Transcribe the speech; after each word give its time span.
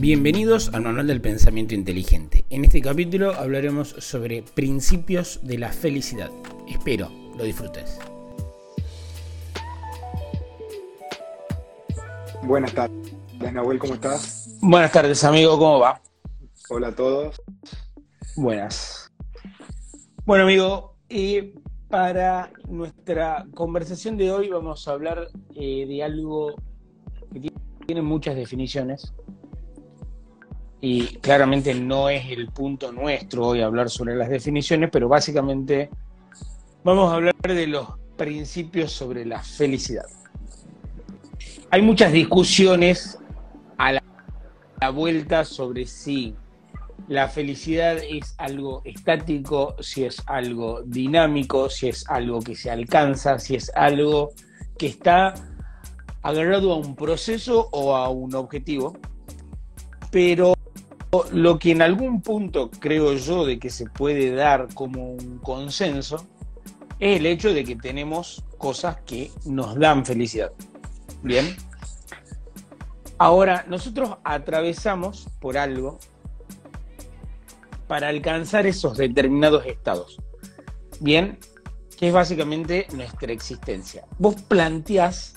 Bienvenidos 0.00 0.72
al 0.72 0.80
Manual 0.80 1.06
del 1.08 1.20
Pensamiento 1.20 1.74
Inteligente. 1.74 2.46
En 2.48 2.64
este 2.64 2.80
capítulo 2.80 3.34
hablaremos 3.34 3.90
sobre 3.98 4.42
principios 4.42 5.40
de 5.42 5.58
la 5.58 5.70
felicidad. 5.72 6.30
Espero 6.66 7.10
lo 7.36 7.44
disfrutes. 7.44 7.98
Buenas 12.44 12.72
tardes, 12.72 13.12
Nahuel, 13.52 13.78
¿cómo 13.78 13.92
estás? 13.92 14.56
Buenas 14.62 14.90
tardes, 14.90 15.22
amigo, 15.22 15.58
¿cómo 15.58 15.80
va? 15.80 16.00
Hola 16.70 16.88
a 16.88 16.96
todos. 16.96 17.42
Buenas. 18.36 19.12
Bueno, 20.24 20.44
amigo, 20.44 20.96
eh, 21.10 21.52
para 21.90 22.50
nuestra 22.70 23.44
conversación 23.52 24.16
de 24.16 24.32
hoy 24.32 24.48
vamos 24.48 24.88
a 24.88 24.92
hablar 24.92 25.28
eh, 25.54 25.84
de 25.86 26.02
algo 26.02 26.54
que 27.34 27.50
tiene 27.86 28.00
muchas 28.00 28.34
definiciones, 28.36 29.12
y 30.80 31.06
claramente 31.18 31.74
no 31.74 32.08
es 32.08 32.30
el 32.30 32.48
punto 32.48 32.90
nuestro 32.90 33.48
hoy 33.48 33.60
hablar 33.60 33.90
sobre 33.90 34.16
las 34.16 34.30
definiciones, 34.30 34.88
pero 34.90 35.08
básicamente 35.08 35.90
vamos 36.82 37.12
a 37.12 37.16
hablar 37.16 37.34
de 37.42 37.66
los 37.66 37.86
principios 38.16 38.90
sobre 38.92 39.26
la 39.26 39.42
felicidad. 39.42 40.06
Hay 41.70 41.82
muchas 41.82 42.12
discusiones 42.12 43.18
a 43.76 43.92
la, 43.92 44.02
vuelta 44.90 45.44
sobre 45.44 45.86
si 45.86 46.34
la 47.08 47.28
felicidad 47.28 47.98
es 47.98 48.34
algo 48.38 48.80
estático, 48.84 49.76
si 49.80 50.04
es 50.04 50.22
algo 50.26 50.82
dinámico, 50.82 51.68
si 51.68 51.88
es 51.88 52.08
algo 52.08 52.40
que 52.40 52.56
se 52.56 52.70
alcanza, 52.70 53.38
si 53.38 53.56
es 53.56 53.70
algo 53.74 54.30
que 54.78 54.86
está 54.86 55.34
agarrado 56.22 56.72
a 56.72 56.76
un 56.76 56.96
proceso 56.96 57.68
o 57.72 57.94
a 57.94 58.08
un 58.08 58.34
objetivo. 58.34 58.96
Pero 60.10 60.54
lo 61.32 61.58
que 61.58 61.72
en 61.72 61.82
algún 61.82 62.22
punto 62.22 62.70
creo 62.70 63.14
yo 63.14 63.44
de 63.44 63.58
que 63.58 63.70
se 63.70 63.86
puede 63.86 64.32
dar 64.32 64.72
como 64.74 65.10
un 65.12 65.38
consenso 65.38 66.26
es 67.00 67.18
el 67.18 67.26
hecho 67.26 67.52
de 67.52 67.64
que 67.64 67.76
tenemos 67.76 68.44
cosas 68.58 68.98
que 69.06 69.30
nos 69.44 69.76
dan 69.78 70.04
felicidad. 70.04 70.52
Bien. 71.22 71.56
Ahora, 73.18 73.64
nosotros 73.68 74.16
atravesamos 74.24 75.28
por 75.40 75.58
algo 75.58 75.98
para 77.86 78.08
alcanzar 78.08 78.66
esos 78.66 78.96
determinados 78.96 79.66
estados. 79.66 80.18
Bien, 81.00 81.38
que 81.98 82.08
es 82.08 82.14
básicamente 82.14 82.86
nuestra 82.94 83.32
existencia. 83.32 84.04
Vos 84.18 84.36
planteás 84.42 85.34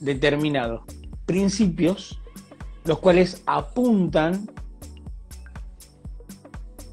determinados 0.00 0.82
principios, 1.24 2.20
los 2.84 2.98
cuales 2.98 3.42
apuntan 3.46 4.48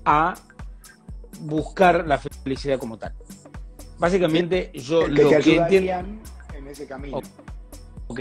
a 0.05 0.35
buscar 1.41 2.07
la 2.07 2.17
felicidad 2.17 2.79
como 2.79 2.97
tal. 2.97 3.13
Básicamente, 3.99 4.71
yo 4.73 5.07
lo 5.07 5.29
que 5.29 5.55
entiendo. 5.55 5.91
En 6.53 6.67
ese 6.67 6.87
camino. 6.87 7.21
Ok, 8.07 8.19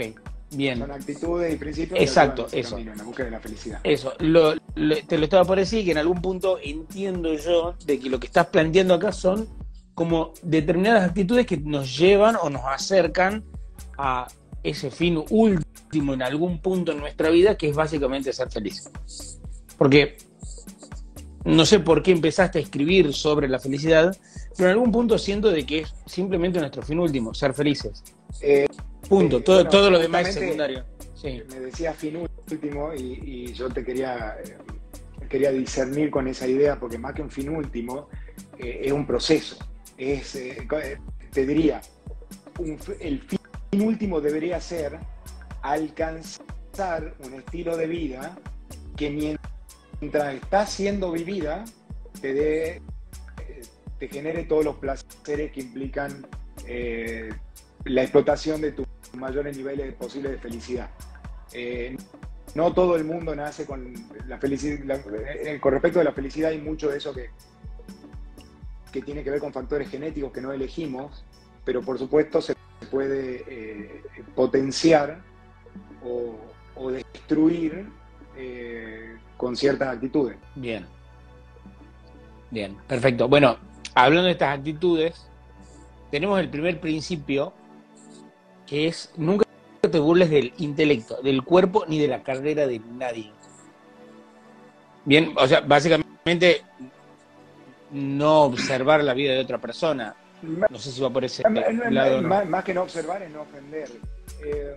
bien. 0.51 0.79
Son 0.79 0.91
actitudes 0.91 1.53
y 1.53 1.57
principios. 1.57 1.99
Exacto, 1.99 2.47
eso. 2.51 2.77
en 2.77 2.97
la 2.97 3.03
búsqueda 3.03 3.25
de 3.25 3.31
la 3.31 3.39
felicidad. 3.39 3.79
Eso, 3.83 4.13
te 4.13 5.17
lo 5.17 5.23
estaba 5.23 5.45
por 5.45 5.57
decir 5.57 5.83
que 5.85 5.91
en 5.91 5.97
algún 5.97 6.21
punto 6.21 6.57
entiendo 6.61 7.33
yo 7.35 7.75
de 7.85 7.99
que 7.99 8.09
lo 8.09 8.19
que 8.19 8.27
estás 8.27 8.47
planteando 8.47 8.93
acá 8.93 9.11
son 9.11 9.47
como 9.93 10.33
determinadas 10.41 11.09
actitudes 11.09 11.45
que 11.45 11.57
nos 11.57 11.97
llevan 11.97 12.35
o 12.41 12.49
nos 12.49 12.63
acercan 12.65 13.43
a 13.97 14.27
ese 14.63 14.89
fin 14.89 15.23
último 15.29 16.13
en 16.13 16.23
algún 16.23 16.59
punto 16.59 16.93
en 16.93 16.99
nuestra 16.99 17.29
vida, 17.29 17.57
que 17.57 17.69
es 17.69 17.75
básicamente 17.75 18.33
ser 18.33 18.49
feliz. 18.49 18.89
Porque 19.77 20.17
no 21.45 21.65
sé 21.65 21.79
por 21.79 22.01
qué 22.03 22.11
empezaste 22.11 22.59
a 22.59 22.61
escribir 22.61 23.13
sobre 23.13 23.47
la 23.47 23.59
felicidad, 23.59 24.15
pero 24.57 24.69
en 24.69 24.73
algún 24.73 24.91
punto 24.91 25.17
siento 25.17 25.51
de 25.51 25.65
que 25.65 25.79
es 25.79 25.93
simplemente 26.05 26.59
nuestro 26.59 26.81
fin 26.81 26.99
último, 26.99 27.33
ser 27.33 27.53
felices. 27.53 28.03
Eh, 28.41 28.67
punto, 29.09 29.41
todo, 29.41 29.61
eh, 29.61 29.67
todo 29.69 29.89
lo 29.89 29.99
demás 29.99 30.29
es 30.29 30.35
secundario. 30.35 30.85
Me 31.23 31.59
decía 31.59 31.93
fin 31.93 32.27
último 32.51 32.93
y, 32.93 33.53
yo 33.53 33.69
te 33.69 33.83
quería, 33.83 34.35
eh, 34.43 34.57
quería 35.29 35.51
discernir 35.51 36.11
con 36.11 36.27
esa 36.27 36.47
idea, 36.47 36.79
porque 36.79 36.97
más 36.97 37.13
que 37.13 37.21
un 37.21 37.31
fin 37.31 37.49
último, 37.49 38.09
es 38.57 38.91
un 38.91 39.05
proceso. 39.05 39.57
Es, 39.97 40.37
te 41.31 41.45
diría, 41.45 41.81
el 42.99 43.21
fin 43.21 43.81
último 43.81 44.19
debería 44.19 44.59
ser 44.59 44.99
alcanzar 45.61 47.15
un 47.19 47.33
estilo 47.35 47.77
de 47.77 47.87
vida 47.87 48.37
que 48.97 49.09
mientras 49.09 49.52
mientras 50.03 50.35
está 50.35 50.65
siendo 50.65 51.13
vivida, 51.13 51.63
te, 52.19 52.33
dé, 52.33 52.81
te 53.99 54.09
genere 54.09 54.43
todos 54.43 54.65
los 54.65 54.75
placeres 54.75 55.53
que 55.53 55.61
implican 55.61 56.27
eh, 56.67 57.29
la 57.85 58.01
explotación 58.01 58.59
de 58.59 58.73
tus 58.73 58.85
mayores 59.13 59.55
niveles 59.55 59.93
posibles 59.93 60.33
de 60.33 60.37
felicidad. 60.39 60.89
Eh, 61.53 61.95
no 62.53 62.73
todo 62.73 62.97
el 62.97 63.05
mundo 63.05 63.33
nace 63.33 63.65
con 63.65 63.93
la 64.27 64.37
felicidad. 64.39 64.99
Eh, 65.25 65.57
con 65.61 65.71
respecto 65.71 66.01
a 66.01 66.03
la 66.03 66.11
felicidad 66.11 66.51
hay 66.51 66.59
mucho 66.59 66.89
de 66.89 66.97
eso 66.97 67.13
que, 67.13 67.29
que 68.91 69.01
tiene 69.03 69.23
que 69.23 69.31
ver 69.31 69.39
con 69.39 69.53
factores 69.53 69.89
genéticos 69.89 70.33
que 70.33 70.41
no 70.41 70.51
elegimos, 70.51 71.23
pero 71.63 71.81
por 71.81 71.97
supuesto 71.97 72.41
se 72.41 72.55
puede 72.91 74.03
potenciar 74.35 75.21
o 76.03 76.91
destruir 76.91 77.87
con 79.43 79.57
ciertas 79.57 79.89
actitudes. 79.89 80.37
Bien. 80.55 80.85
Bien, 82.49 82.77
perfecto. 82.87 83.27
Bueno, 83.27 83.57
hablando 83.93 84.27
de 84.27 84.31
estas 84.31 84.57
actitudes, 84.57 85.27
tenemos 86.11 86.39
el 86.39 86.49
primer 86.49 86.79
principio, 86.79 87.51
que 88.65 88.87
es 88.87 89.11
nunca 89.17 89.45
te 89.81 89.99
burles 89.99 90.29
del 90.29 90.53
intelecto, 90.59 91.21
del 91.21 91.43
cuerpo 91.43 91.83
ni 91.87 91.99
de 91.99 92.07
la 92.07 92.23
carrera 92.23 92.65
de 92.67 92.79
nadie. 92.79 93.31
Bien, 95.03 95.33
o 95.35 95.45
sea, 95.45 95.59
básicamente 95.59 96.61
no 97.91 98.43
observar 98.43 99.03
la 99.03 99.13
vida 99.13 99.33
de 99.33 99.41
otra 99.41 99.57
persona. 99.57 100.15
No 100.41 100.77
sé 100.77 100.91
si 100.91 101.01
va 101.01 101.09
por 101.09 101.25
ese 101.25 101.43
lado. 101.89 102.21
Más, 102.21 102.63
que 102.63 102.73
no 102.73 102.83
observar 102.83 103.23
es 103.23 103.31
no 103.31 103.41
ofender. 103.41 103.89
Eh, 104.45 104.75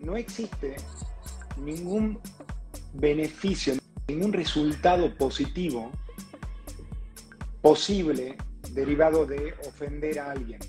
no 0.00 0.16
existe 0.16 0.76
ningún 1.58 2.20
beneficio, 2.94 3.74
ningún 4.08 4.32
resultado 4.32 5.14
positivo 5.16 5.90
posible 7.60 8.36
derivado 8.72 9.26
de 9.26 9.54
ofender 9.66 10.18
a 10.20 10.32
alguien. 10.32 10.60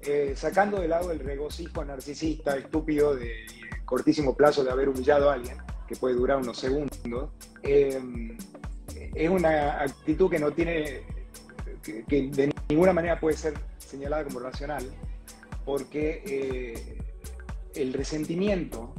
Eh, 0.00 0.32
sacando 0.36 0.80
de 0.80 0.88
lado 0.88 1.12
el 1.12 1.20
regocijo 1.20 1.84
narcisista, 1.84 2.56
estúpido, 2.56 3.14
de 3.14 3.46
cortísimo 3.84 4.36
plazo 4.36 4.64
de 4.64 4.70
haber 4.70 4.88
humillado 4.88 5.30
a 5.30 5.34
alguien, 5.34 5.58
que 5.86 5.94
puede 5.96 6.16
durar 6.16 6.38
unos 6.38 6.58
segundos, 6.58 7.30
eh, 7.62 8.00
es 9.14 9.30
una 9.30 9.82
actitud 9.82 10.30
que 10.30 10.38
no 10.38 10.52
tiene, 10.52 11.02
que, 11.82 12.30
de 12.30 12.52
ninguna 12.68 12.92
manera 12.92 13.20
puede 13.20 13.36
ser 13.36 13.54
señalada 13.78 14.24
como 14.24 14.40
racional, 14.40 14.84
porque 15.64 16.22
eh, 16.26 16.98
el 17.74 17.92
resentimiento 17.92 18.94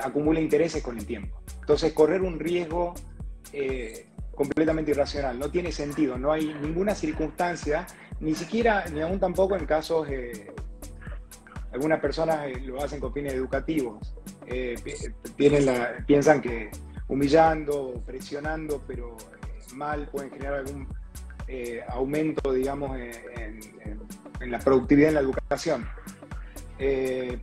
acumula 0.00 0.40
intereses 0.40 0.82
con 0.82 0.98
el 0.98 1.06
tiempo. 1.06 1.42
Entonces, 1.60 1.92
correr 1.92 2.22
un 2.22 2.38
riesgo 2.38 2.94
eh, 3.52 4.06
completamente 4.34 4.92
irracional 4.92 5.38
no 5.38 5.50
tiene 5.50 5.70
sentido, 5.70 6.18
no 6.18 6.32
hay 6.32 6.54
ninguna 6.54 6.94
circunstancia, 6.94 7.86
ni 8.18 8.34
siquiera, 8.34 8.84
ni 8.92 9.00
aún 9.02 9.20
tampoco 9.20 9.56
en 9.56 9.66
casos, 9.66 10.08
eh, 10.08 10.50
algunas 11.72 12.00
personas 12.00 12.46
eh, 12.46 12.60
lo 12.60 12.82
hacen 12.82 12.98
con 12.98 13.12
fines 13.12 13.34
educativos, 13.34 14.14
tienen 15.36 15.66
la, 15.66 16.04
piensan 16.06 16.40
que 16.40 16.70
humillando, 17.08 18.02
presionando, 18.04 18.82
pero 18.86 19.16
mal 19.74 20.08
pueden 20.08 20.30
generar 20.30 20.60
algún 20.60 20.88
aumento, 21.88 22.52
digamos, 22.52 22.98
en, 22.98 23.60
en, 24.40 24.50
la 24.50 24.58
productividad 24.58 25.10
en 25.10 25.14
la 25.14 25.20
educación. 25.20 25.88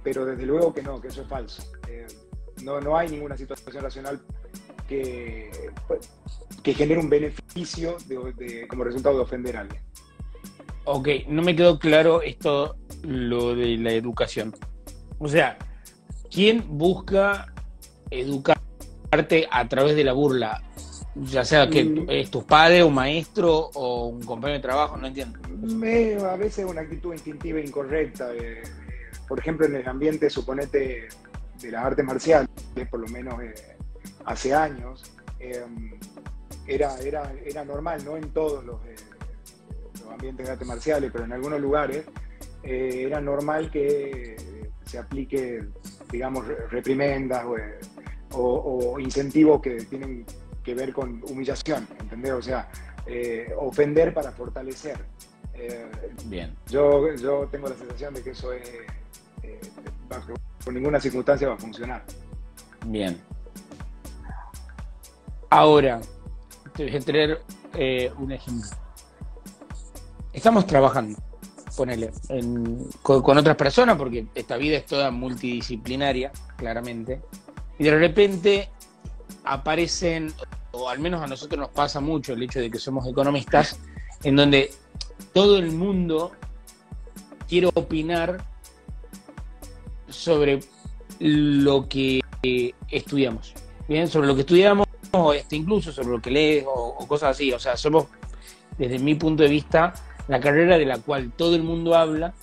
pero 0.03 0.25
desde 0.25 0.45
luego 0.45 0.73
que 0.73 0.81
no, 0.81 0.99
que 0.99 1.07
eso 1.07 1.21
es 1.21 1.27
falso. 1.27 1.63
No, 2.63 2.79
no 2.81 2.97
hay 2.97 3.09
ninguna 3.09 3.37
situación 3.37 3.83
racional 3.83 4.19
que, 4.87 5.49
que 6.63 6.73
genere 6.73 6.99
un 6.99 7.09
beneficio 7.09 7.97
como 8.67 8.83
resultado 8.83 9.17
de 9.17 9.21
ofender 9.21 9.57
a 9.57 9.61
alguien. 9.61 9.81
Ok, 10.85 11.07
no 11.27 11.41
me 11.43 11.55
quedó 11.55 11.77
claro 11.77 12.21
esto, 12.21 12.75
lo 13.03 13.55
de 13.55 13.77
la 13.77 13.91
educación. 13.91 14.55
O 15.19 15.27
sea, 15.27 15.57
¿quién 16.31 16.65
busca 16.67 17.53
educarte 18.09 19.47
a 19.51 19.67
través 19.67 19.95
de 19.95 20.03
la 20.03 20.13
burla? 20.13 20.63
Ya 21.15 21.43
sea 21.43 21.69
que 21.69 21.83
mm. 21.83 22.05
es 22.09 22.31
tu 22.31 22.45
padre, 22.45 22.83
un 22.83 22.93
maestro 22.93 23.69
o 23.73 24.07
un 24.07 24.23
compañero 24.23 24.59
de 24.59 24.63
trabajo, 24.63 24.97
no 24.97 25.07
entiendo. 25.07 25.39
a 26.27 26.35
veces 26.37 26.65
una 26.65 26.81
actitud 26.81 27.13
instintiva 27.13 27.59
incorrecta. 27.59 28.33
Eh, 28.33 28.63
por 29.27 29.39
ejemplo, 29.39 29.65
en 29.65 29.75
el 29.75 29.87
ambiente, 29.87 30.29
suponete, 30.29 31.09
de 31.61 31.71
las 31.71 31.85
artes 31.85 32.05
marciales, 32.05 32.49
por 32.89 32.99
lo 32.99 33.07
menos 33.07 33.41
eh, 33.41 33.53
hace 34.25 34.53
años, 34.53 35.03
em, 35.39 35.99
era, 36.67 36.97
era, 36.99 37.33
era 37.45 37.65
normal, 37.65 38.03
no 38.05 38.17
en 38.17 38.31
todos 38.31 38.63
los, 38.63 38.79
los, 38.81 40.11
ambientes 40.11 40.45
de 40.45 40.51
artes 40.51 40.67
marciales, 40.67 41.11
pero 41.11 41.25
en 41.25 41.33
algunos 41.33 41.59
lugares 41.61 42.05
era 42.61 43.21
normal 43.21 43.71
que 43.71 44.35
se 44.85 44.97
aplique, 44.97 45.63
digamos, 46.11 46.45
reprimendas 46.69 47.45
o, 48.31 48.41
o 48.41 48.99
incentivos 48.99 49.61
que 49.61 49.77
tienen 49.85 50.25
que 50.63 50.75
ver 50.75 50.93
con 50.93 51.23
humillación, 51.23 51.87
¿entendés? 51.99 52.31
O 52.33 52.41
sea, 52.41 52.69
eh, 53.05 53.51
ofender 53.57 54.13
para 54.13 54.31
fortalecer. 54.31 54.97
Eh, 55.53 55.89
Bien. 56.25 56.55
Yo, 56.67 57.15
yo 57.15 57.47
tengo 57.51 57.67
la 57.67 57.75
sensación 57.75 58.13
de 58.13 58.21
que 58.21 58.29
eso 58.31 58.53
es, 58.53 58.69
eh, 59.41 59.59
bajo, 60.07 60.33
por 60.63 60.73
ninguna 60.73 60.99
circunstancia 60.99 61.47
va 61.47 61.55
a 61.55 61.57
funcionar. 61.57 62.03
Bien. 62.85 63.19
Ahora, 65.49 65.99
te 66.75 66.85
voy 66.85 66.95
a 66.95 66.99
traer 66.99 67.41
un 68.17 68.31
ejemplo. 68.31 68.69
Estamos 70.31 70.67
trabajando, 70.67 71.17
ponele, 71.75 72.11
con, 73.01 73.21
con 73.21 73.37
otras 73.37 73.55
personas, 73.55 73.97
porque 73.97 74.27
esta 74.35 74.57
vida 74.57 74.77
es 74.77 74.85
toda 74.85 75.11
multidisciplinaria, 75.11 76.31
claramente, 76.55 77.21
y 77.77 77.83
de 77.83 77.97
repente 77.97 78.69
aparecen 79.43 80.33
o 80.71 80.89
al 80.89 80.99
menos 80.99 81.21
a 81.21 81.27
nosotros 81.27 81.59
nos 81.59 81.69
pasa 81.69 81.99
mucho 81.99 82.33
el 82.33 82.43
hecho 82.43 82.59
de 82.59 82.69
que 82.69 82.79
somos 82.79 83.07
economistas, 83.07 83.79
en 84.23 84.35
donde 84.35 84.71
todo 85.33 85.57
el 85.57 85.71
mundo 85.71 86.31
quiere 87.47 87.67
opinar 87.73 88.45
sobre 90.19 90.59
lo 91.19 91.87
que 91.87 92.21
estudiamos. 92.91 93.53
Bien, 93.87 94.07
sobre 94.07 94.27
lo 94.27 94.35
que 94.35 94.41
estudiamos, 94.41 94.87
o 95.11 95.33
este, 95.33 95.55
incluso 95.55 95.91
sobre 95.91 96.09
lo 96.09 96.21
que 96.21 96.31
lees 96.31 96.65
o, 96.67 97.05
cosas 97.07 97.31
así. 97.31 97.51
O 97.51 97.59
sea, 97.59 97.75
somos, 97.75 98.05
desde 98.77 98.99
mi 98.99 99.15
punto 99.15 99.43
de 99.43 99.49
vista, 99.49 99.93
la 100.27 100.39
carrera 100.39 100.77
de 100.77 100.85
la 100.85 100.99
cual 100.99 101.31
todo 101.35 101.55
el 101.55 101.63
mundo 101.63 101.95
habla. 101.95 102.33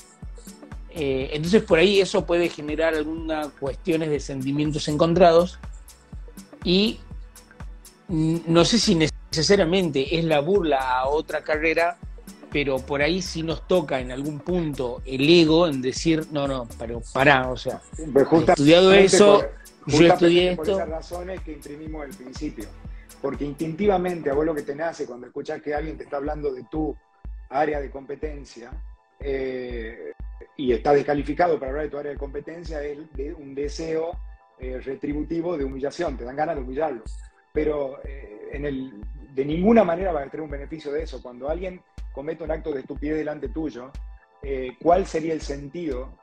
Eh, 0.90 1.31
entonces, 1.32 1.62
por 1.62 1.78
ahí 1.78 2.00
eso 2.00 2.25
puede 2.25 2.49
generar 2.49 2.94
algunas 2.94 3.49
cuestiones 3.49 4.11
de 4.11 4.19
sentimientos 4.19 4.88
encontrados 4.88 5.58
y 6.64 6.99
no 8.08 8.64
sé 8.64 8.78
si 8.78 8.94
necesariamente 8.94 10.19
es 10.19 10.25
la 10.25 10.40
burla 10.40 10.78
a 10.78 11.08
otra 11.08 11.43
carrera, 11.43 11.99
pero 12.56 12.79
por 12.79 13.03
ahí 13.03 13.20
sí 13.20 13.43
nos 13.43 13.69
toca 13.69 14.00
en 14.00 14.11
algún 14.11 14.38
punto 14.38 15.03
el 15.05 15.29
ego 15.29 15.69
en 15.69 15.82
decir, 15.82 16.25
no, 16.32 16.49
no, 16.49 16.67
pero 16.79 17.03
pará, 17.12 17.50
o 17.50 17.56
sea, 17.58 17.82
he 17.99 18.50
estudiado 18.50 18.94
eso, 18.94 19.44
yo 19.85 20.06
estudié 20.06 20.53
esto. 20.53 20.62
Por 20.62 20.70
esas 20.70 20.88
razones 20.88 21.43
que 21.43 21.53
imprimimos 21.53 22.06
al 22.06 22.17
principio. 22.17 22.64
Porque 23.20 23.44
instintivamente 23.44 24.31
a 24.31 24.32
vos 24.32 24.47
lo 24.47 24.55
que 24.55 24.62
te 24.62 24.75
nace 24.75 25.05
cuando 25.05 25.26
escuchas 25.26 25.61
que 25.61 25.75
alguien 25.75 25.99
te 25.99 26.05
está 26.05 26.17
hablando 26.17 26.50
de 26.50 26.64
tu 26.70 26.97
área 27.50 27.79
de 27.79 27.91
competencia 27.91 28.70
eh, 29.20 30.12
y 30.56 30.73
está 30.73 30.94
descalificado 30.94 31.59
para 31.59 31.73
hablar 31.73 31.85
de 31.85 31.91
tu 31.91 31.99
área 31.99 32.12
de 32.12 32.19
competencia 32.19 32.82
es 32.82 32.97
de 33.12 33.35
un 33.35 33.55
deseo 33.55 34.12
eh, 34.59 34.81
retributivo 34.82 35.59
de 35.59 35.64
humillación, 35.67 36.17
te 36.17 36.25
dan 36.25 36.37
ganas 36.37 36.56
de 36.56 36.62
humillarlo 36.62 37.02
pero 37.56 38.00
eh, 38.05 38.50
en 38.52 38.67
el, 38.67 38.93
de 39.35 39.44
ninguna 39.47 39.82
manera 39.82 40.12
va 40.12 40.20
a 40.20 40.29
tener 40.29 40.44
un 40.44 40.50
beneficio 40.50 40.93
de 40.93 41.05
eso. 41.05 41.23
Cuando 41.23 41.49
alguien 41.49 41.81
comete 42.16 42.42
un 42.42 42.50
acto 42.50 42.72
de 42.72 42.80
estupidez 42.80 43.18
delante 43.18 43.50
tuyo, 43.50 43.92
eh, 44.42 44.74
¿cuál 44.82 45.04
sería 45.04 45.34
el 45.34 45.42
sentido 45.42 46.16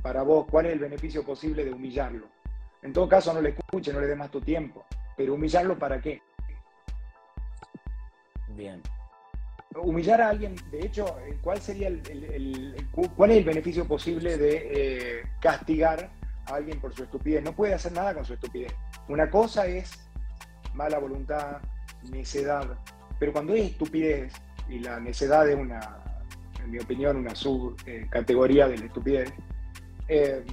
para 0.00 0.22
vos? 0.22 0.46
¿Cuál 0.48 0.66
es 0.66 0.74
el 0.74 0.78
beneficio 0.78 1.24
posible 1.24 1.64
de 1.64 1.72
humillarlo? 1.72 2.28
En 2.80 2.92
todo 2.92 3.08
caso, 3.08 3.34
no 3.34 3.40
le 3.40 3.48
escuche, 3.48 3.92
no 3.92 4.00
le 4.00 4.06
dé 4.06 4.14
más 4.14 4.30
tu 4.30 4.40
tiempo, 4.40 4.84
pero 5.16 5.34
humillarlo 5.34 5.76
para 5.76 6.00
qué? 6.00 6.22
Bien. 8.50 8.80
Humillar 9.74 10.22
a 10.22 10.28
alguien, 10.28 10.54
de 10.70 10.86
hecho, 10.86 11.18
eh, 11.18 11.36
¿cuál 11.42 11.60
sería 11.60 11.88
el, 11.88 12.76
cuál 13.16 13.32
es 13.32 13.38
el 13.38 13.44
beneficio 13.44 13.84
posible 13.84 14.38
de 14.38 15.22
castigar 15.40 16.08
a 16.46 16.54
alguien 16.54 16.80
por 16.80 16.94
su 16.94 17.02
estupidez? 17.02 17.42
No 17.42 17.52
puede 17.52 17.74
hacer 17.74 17.90
nada 17.90 18.14
con 18.14 18.24
su 18.24 18.34
estupidez. 18.34 18.72
Una 19.08 19.28
cosa 19.28 19.66
es 19.66 20.08
mala 20.72 20.98
voluntad, 20.98 21.60
necedad. 22.12 22.78
Pero 23.18 23.32
cuando 23.32 23.54
es 23.54 23.72
estupidez, 23.72 24.32
y 24.68 24.80
la 24.80 25.00
necedad 25.00 25.48
es 25.48 25.56
una, 25.56 25.98
en 26.62 26.70
mi 26.70 26.78
opinión, 26.78 27.16
una 27.16 27.34
subcategoría 27.34 28.68
de 28.68 28.78
la 28.78 28.86
estupidez, 28.86 29.32
eh, 30.08 30.44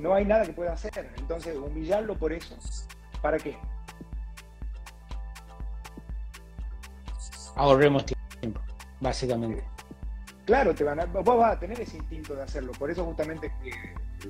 no 0.00 0.14
hay 0.14 0.24
nada 0.24 0.44
que 0.44 0.52
pueda 0.52 0.72
hacer. 0.72 1.12
Entonces, 1.16 1.56
humillarlo 1.56 2.16
por 2.16 2.32
eso, 2.32 2.56
¿para 3.22 3.38
qué? 3.38 3.56
Ahorremos 7.56 8.04
tiempo, 8.40 8.60
básicamente. 9.00 9.64
Claro, 10.44 10.74
te 10.74 10.84
van 10.84 11.00
a, 11.00 11.04
vos 11.04 11.36
vas 11.36 11.56
a 11.56 11.58
tener 11.58 11.80
ese 11.80 11.96
instinto 11.98 12.34
de 12.34 12.42
hacerlo. 12.42 12.72
Por 12.72 12.90
eso 12.90 13.04
justamente 13.04 13.52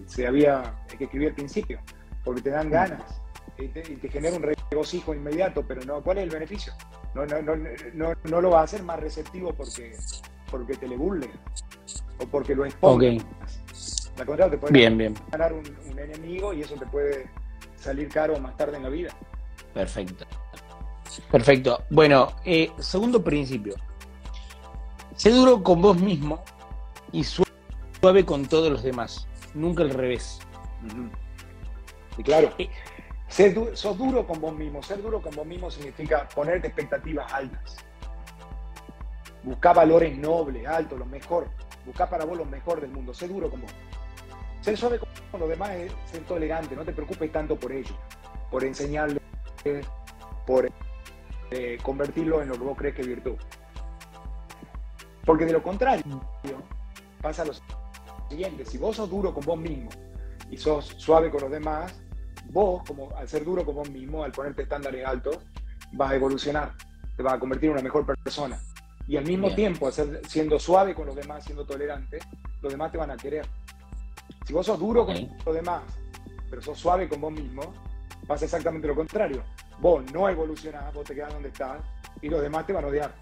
se 0.07 0.27
había 0.27 0.75
que 0.97 1.05
escribir 1.05 1.29
al 1.29 1.35
principio, 1.35 1.79
porque 2.25 2.43
te 2.43 2.51
dan 2.51 2.71
ganas 2.71 3.21
y 3.59 3.69
te, 3.69 4.09
genera 4.09 4.37
un 4.37 4.43
regocijo 4.71 5.15
inmediato, 5.15 5.65
pero 5.67 5.83
no, 5.83 6.03
¿cuál 6.03 6.19
es 6.19 6.25
el 6.25 6.31
beneficio? 6.31 6.73
No, 7.15 7.27
no, 7.27 7.43
no, 7.43 7.57
no, 7.95 8.13
no 8.25 8.41
lo 8.41 8.51
va 8.51 8.61
a 8.61 8.65
hacer 8.65 8.83
más 8.83 9.01
receptivo 9.01 9.53
porque, 9.53 9.97
porque 10.51 10.77
te 10.77 10.87
le 10.87 10.97
burle 10.97 11.31
o 12.19 12.27
porque 12.27 12.55
lo 12.55 12.65
expongas. 12.65 13.25
La 14.17 14.27
contrario, 14.27 14.53
te 14.53 14.59
puede 14.59 15.13
ganar 15.31 15.53
un, 15.53 15.99
enemigo 15.99 16.53
y 16.53 16.63
eso 16.63 16.75
te 16.75 16.87
puede 16.87 17.29
salir 17.77 18.09
caro 18.09 18.39
más 18.39 18.57
tarde 18.57 18.77
en 18.77 18.83
la 18.85 18.89
vida. 18.89 19.11
Perfecto. 19.75 20.25
Perfecto. 21.31 21.85
Bueno, 21.91 22.35
eh, 22.45 22.71
segundo 22.79 23.23
principio. 23.23 23.75
Sé 25.17 25.31
duro 25.31 25.63
con 25.63 25.83
vos 25.83 26.01
mismo 26.01 26.43
y 27.13 27.25
suave 27.25 28.25
con 28.25 28.47
todos 28.47 28.71
los 28.71 28.83
demás. 28.83 29.27
Nunca 29.55 29.83
al 29.83 29.91
revés. 29.91 30.39
Y 32.17 32.23
claro. 32.23 32.53
Eh, 32.59 32.69
ser 33.29 33.77
sos 33.77 33.97
duro 33.97 34.27
con 34.27 34.41
vos 34.41 34.55
mismo. 34.55 34.83
Ser 34.83 35.03
duro 35.03 35.21
con 35.21 35.35
vos 35.35 35.47
mismo 35.47 35.71
significa 35.71 36.29
ponerte 36.29 36.69
expectativas 36.69 37.33
altas. 37.33 37.77
Buscar 39.43 39.77
valores 39.77 40.17
nobles, 40.19 40.67
altos, 40.67 40.99
lo 40.99 41.07
mejor. 41.07 41.49
Buscar 41.87 42.11
para 42.11 42.25
vos 42.25 42.37
lo 42.37 42.45
mejor 42.45 42.81
del 42.81 42.91
mundo. 42.91 43.15
Ser 43.15 43.29
duro 43.29 43.51
con 43.51 43.61
vos. 43.61 43.71
Ser 44.61 44.77
suave 44.77 44.99
con 45.31 45.41
los 45.41 45.49
demás 45.49 45.71
es 45.71 45.93
ser 46.07 46.25
tolerante. 46.25 46.75
No 46.75 46.85
te 46.85 46.93
preocupes 46.93 47.31
tanto 47.31 47.57
por 47.57 47.73
ellos. 47.73 47.95
Por 48.51 48.65
enseñarles, 48.65 49.23
por 50.47 50.71
eh, 51.51 51.79
convertirlo 51.83 52.43
en 52.43 52.49
lo 52.49 52.55
que 52.55 52.65
vos 52.65 52.77
crees 52.77 52.95
que 52.95 53.03
es 53.03 53.09
virtud. 53.09 53.37
Porque 55.25 55.45
de 55.45 55.53
lo 55.53 55.63
contrario, 55.63 56.23
pasa 57.21 57.45
lo 57.45 57.53
siguiente. 58.31 58.65
Si 58.65 58.79
vos 58.79 58.97
sos 58.97 59.11
duro 59.11 59.35
con 59.35 59.45
vos 59.45 59.59
mismo 59.59 59.91
y 60.51 60.57
sos 60.57 60.95
suave 60.97 61.31
con 61.31 61.43
los 61.43 61.51
demás, 61.51 62.01
vos, 62.51 62.83
como, 62.87 63.17
al 63.17 63.29
ser 63.29 63.45
duro 63.45 63.65
con 63.65 63.77
vos 63.77 63.91
mismo, 63.91 64.25
al 64.25 64.33
ponerte 64.33 64.63
estándares 64.63 65.07
altos, 65.07 65.39
vas 65.93 66.13
a 66.13 66.17
evolucionar, 66.17 66.73
te 67.17 67.23
vas 67.23 67.35
a 67.35 67.39
convertir 67.39 67.69
en 67.69 67.75
una 67.75 67.83
mejor 67.83 68.05
persona. 68.05 68.59
Y 69.07 69.17
al 69.17 69.25
mismo 69.25 69.55
tiempo, 69.55 69.91
siendo 70.27 70.59
suave 70.59 70.95
con 70.95 71.07
los 71.07 71.17
demás, 71.17 71.45
siendo 71.45 71.65
tolerante, 71.65 72.19
los 72.61 72.71
demás 72.71 72.93
te 72.93 72.99
van 72.99 73.11
a 73.11 73.17
querer. 73.17 73.47
Si 74.47 74.53
vos 74.53 74.67
sos 74.67 74.79
duro 74.79 75.07
con 75.07 75.17
los 75.45 75.55
demás, 75.55 75.83
pero 76.51 76.61
sos 76.61 76.79
suave 76.79 77.09
con 77.09 77.21
vos 77.21 77.33
mismo, 77.33 77.73
pasa 78.27 78.45
exactamente 78.45 78.87
lo 78.87 78.95
contrario. 78.95 79.43
Vos 79.81 80.05
no 80.13 80.29
evolucionás, 80.29 80.93
vos 80.93 81.05
te 81.05 81.15
quedás 81.15 81.33
donde 81.33 81.49
estás 81.49 81.81
y 82.21 82.29
los 82.29 82.43
demás 82.43 82.67
te 82.67 82.73
van 82.73 82.85
a 82.85 82.89
odiar. 82.89 83.15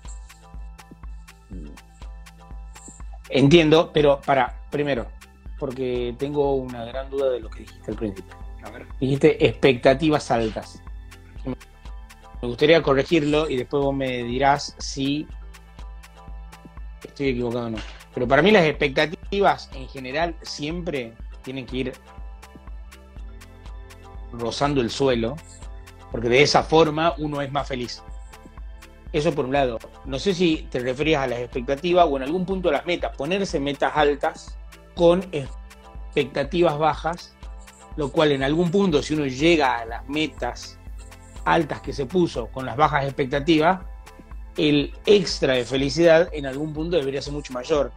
Entiendo, 3.29 3.91
pero 3.93 4.21
para, 4.21 4.67
primero, 4.71 5.07
porque 5.59 6.15
tengo 6.19 6.55
una 6.55 6.85
gran 6.85 7.11
duda 7.11 7.31
de 7.31 7.41
lo 7.41 7.51
que 7.51 7.61
dijiste 7.61 7.91
al 7.91 7.97
principio. 7.97 8.46
Dijiste 9.01 9.47
expectativas 9.47 10.31
altas. 10.31 10.83
Me 11.45 12.49
gustaría 12.49 12.83
corregirlo 12.83 13.49
y 13.49 13.57
después 13.57 13.83
vos 13.83 13.95
me 13.95 14.23
dirás 14.25 14.75
si 14.79 15.27
estoy 17.05 17.29
equivocado 17.29 17.67
o 17.67 17.71
no. 17.71 17.79
Pero 18.15 18.27
para 18.27 18.43
mí 18.43 18.51
las 18.51 18.65
expectativas 18.65 19.71
en 19.75 19.89
general 19.89 20.35
siempre 20.43 21.15
tienen 21.43 21.67
que 21.67 21.77
ir 21.77 21.93
rozando 24.33 24.81
el 24.81 24.91
suelo, 24.91 25.37
porque 26.11 26.29
de 26.29 26.43
esa 26.43 26.63
forma 26.63 27.15
uno 27.19 27.43
es 27.43 27.53
más 27.53 27.69
feliz. 27.69 28.03
Eso 29.13 29.33
por 29.33 29.47
un 29.47 29.53
lado. 29.53 29.79
No 30.05 30.19
sé 30.19 30.35
si 30.35 30.67
te 30.71 30.79
referías 30.81 31.23
a 31.23 31.27
las 31.27 31.39
expectativas 31.39 32.07
o 32.09 32.17
en 32.17 32.23
algún 32.25 32.45
punto 32.45 32.69
a 32.69 32.73
las 32.73 32.87
metas. 32.87 33.17
Ponerse 33.17 33.61
metas 33.61 33.93
altas 33.95 34.59
con 34.95 35.25
expectativas 35.33 36.77
bajas 36.79 37.36
lo 37.97 38.11
cual 38.11 38.33
en 38.33 38.43
algún 38.43 38.71
punto, 38.71 39.03
si 39.03 39.15
uno 39.15 39.27
llega 39.27 39.79
a 39.79 39.85
las 39.85 40.09
metas 40.09 40.79
altas 41.45 41.81
que 41.81 41.93
se 41.93 42.07
puso 42.07 42.49
con 42.49 42.67
las 42.67 42.77
bajas 42.77 43.05
expectativas, 43.05 43.81
el 44.57 44.93
extra 45.05 45.55
de 45.55 45.65
felicidad 45.65 46.29
en 46.33 46.47
algún 46.47 46.73
punto 46.73 46.97
debería 46.97 47.23
ser 47.23 47.33
mucho 47.33 47.53
mayor. 47.53 47.93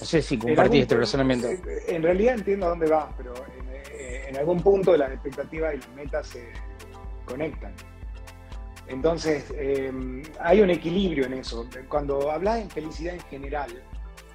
No 0.00 0.06
sé 0.06 0.22
si 0.22 0.38
compartís 0.38 0.82
este 0.82 0.96
razonamiento. 0.96 1.48
En 1.88 2.02
realidad 2.02 2.34
entiendo 2.34 2.66
a 2.66 2.68
dónde 2.70 2.88
vas, 2.88 3.12
pero 3.16 3.34
en 4.28 4.36
algún 4.36 4.60
punto 4.60 4.96
las 4.96 5.10
expectativas 5.10 5.74
y 5.74 5.78
las 5.78 5.88
metas 5.90 6.26
se 6.26 6.48
conectan. 7.24 7.72
Entonces, 8.86 9.44
eh, 9.54 9.92
hay 10.40 10.60
un 10.60 10.70
equilibrio 10.70 11.26
en 11.26 11.34
eso. 11.34 11.68
Cuando 11.88 12.30
hablas 12.30 12.60
en 12.60 12.70
felicidad 12.70 13.14
en 13.14 13.20
general, 13.22 13.82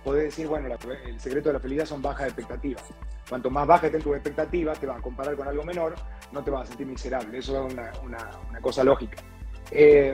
podés 0.04 0.26
decir, 0.26 0.48
bueno, 0.48 0.68
el 0.68 1.20
secreto 1.20 1.50
de 1.50 1.54
la 1.54 1.60
felicidad 1.60 1.86
son 1.86 2.02
bajas 2.02 2.28
expectativas. 2.28 2.84
Cuanto 3.28 3.50
más 3.50 3.66
bajas 3.66 3.86
estén 3.86 4.02
tus 4.02 4.16
expectativas, 4.16 4.80
te 4.80 4.86
vas 4.86 5.00
a 5.00 5.02
comparar 5.02 5.36
con 5.36 5.48
algo 5.48 5.64
menor, 5.64 5.96
no 6.32 6.44
te 6.44 6.52
vas 6.52 6.64
a 6.64 6.66
sentir 6.68 6.88
miserable. 6.88 7.38
Eso 7.38 7.68
es 7.68 7.74
una, 8.04 8.32
cosa 8.62 8.84
lógica. 8.84 9.18
Eh, 9.72 10.14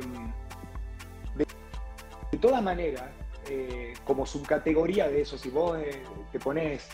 de, 1.36 2.38
todas 2.38 2.62
maneras, 2.62 3.06
eh, 3.50 3.94
como 4.06 4.26
subcategoría 4.26 5.10
de 5.10 5.22
eso, 5.22 5.38
si 5.38 5.50
vos 5.50 5.78
te 6.32 6.40
pones 6.40 6.88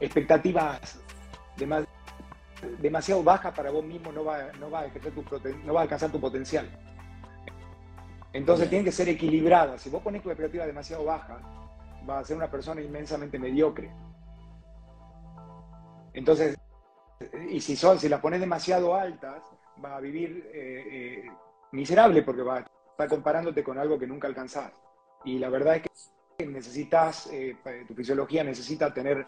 expectativas 0.00 0.98
demasiado 2.80 3.22
bajas 3.22 3.54
para 3.54 3.70
vos 3.70 3.84
mismo, 3.84 4.12
no 4.12 4.24
va, 4.24 4.50
no 4.58 4.70
va, 4.70 4.80
a, 4.80 4.88
no 5.64 5.74
va 5.74 5.80
a 5.80 5.82
alcanzar 5.84 6.10
tu 6.10 6.20
potencial. 6.20 6.68
Entonces 8.32 8.68
tiene 8.68 8.84
que 8.84 8.92
ser 8.92 9.08
equilibrada. 9.08 9.78
Si 9.78 9.90
vos 9.90 10.02
pones 10.02 10.22
tu 10.22 10.30
expectativa 10.30 10.66
demasiado 10.66 11.04
baja, 11.04 11.38
vas 12.04 12.22
a 12.22 12.24
ser 12.24 12.36
una 12.36 12.50
persona 12.50 12.80
inmensamente 12.80 13.38
mediocre. 13.38 13.90
Entonces, 16.14 16.56
y 17.50 17.60
si, 17.60 17.76
son, 17.76 17.98
si 17.98 18.08
las 18.08 18.20
pones 18.20 18.40
demasiado 18.40 18.94
altas, 18.94 19.42
vas 19.76 19.92
a 19.92 20.00
vivir 20.00 20.50
eh, 20.52 20.84
eh, 20.90 21.30
miserable 21.72 22.22
porque 22.22 22.42
vas 22.42 22.64
a 22.64 22.66
estar 22.90 23.08
comparándote 23.08 23.62
con 23.62 23.78
algo 23.78 23.98
que 23.98 24.06
nunca 24.06 24.28
alcanzás. 24.28 24.72
Y 25.24 25.38
la 25.38 25.48
verdad 25.48 25.76
es 25.76 25.82
que 26.38 26.46
necesitas, 26.46 27.28
eh, 27.32 27.56
tu 27.86 27.94
fisiología 27.94 28.42
necesita 28.44 28.92
tener 28.92 29.26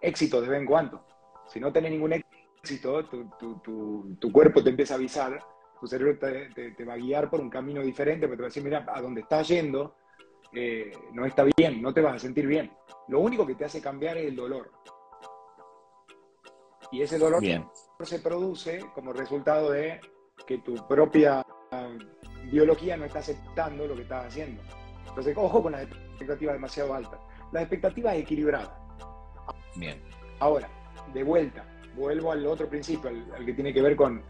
éxito 0.00 0.40
de 0.40 0.48
vez 0.48 0.60
en 0.60 0.66
cuando. 0.66 1.04
Si 1.46 1.60
no 1.60 1.72
tenés 1.72 1.92
ningún 1.92 2.12
éxito, 2.12 3.04
tu, 3.06 4.32
cuerpo 4.32 4.62
te 4.62 4.70
empieza 4.70 4.94
a 4.94 4.96
avisar, 4.96 5.38
tu 5.80 5.86
cerebro 5.86 6.18
te, 6.18 6.84
va 6.84 6.94
a 6.94 6.98
guiar 6.98 7.28
por 7.30 7.40
un 7.40 7.50
camino 7.50 7.82
diferente, 7.82 8.26
pero 8.26 8.36
te 8.36 8.42
va 8.42 8.46
a 8.46 8.48
decir, 8.48 8.64
mira, 8.64 8.86
a 8.88 9.00
donde 9.00 9.20
estás 9.22 9.48
yendo 9.48 9.94
eh, 10.52 10.92
no 11.12 11.26
está 11.26 11.44
bien, 11.56 11.82
no 11.82 11.92
te 11.92 12.00
vas 12.00 12.14
a 12.14 12.18
sentir 12.18 12.46
bien. 12.46 12.72
Lo 13.08 13.20
único 13.20 13.46
que 13.46 13.54
te 13.54 13.64
hace 13.64 13.80
cambiar 13.80 14.16
es 14.16 14.26
el 14.26 14.36
dolor. 14.36 14.70
Y 16.92 17.02
ese 17.02 17.18
dolor 17.18 17.42
se 18.04 18.18
produce 18.20 18.80
como 18.94 19.12
resultado 19.12 19.70
de 19.72 20.00
que 20.46 20.58
tu 20.58 20.74
propia 20.86 21.44
biología 22.50 22.96
no 22.96 23.04
está 23.04 23.18
aceptando 23.18 23.86
lo 23.86 23.96
que 23.96 24.02
estás 24.02 24.26
haciendo. 24.26 24.62
Entonces, 25.08 25.36
ojo 25.36 25.62
con 25.62 25.72
las 25.72 25.82
expectativas 25.82 26.54
demasiado 26.54 26.94
altas. 26.94 27.20
Las 27.52 27.62
expectativas 27.62 28.16
equilibradas. 28.16 28.70
Bien. 29.76 30.02
Ahora, 30.38 30.68
de 31.12 31.22
vuelta, 31.22 31.64
vuelvo 31.94 32.32
al 32.32 32.46
otro 32.46 32.68
principio, 32.68 33.10
al, 33.10 33.44
que 33.44 33.52
tiene 33.52 33.72
que 33.72 33.82
ver 33.82 33.96
con 33.96 34.22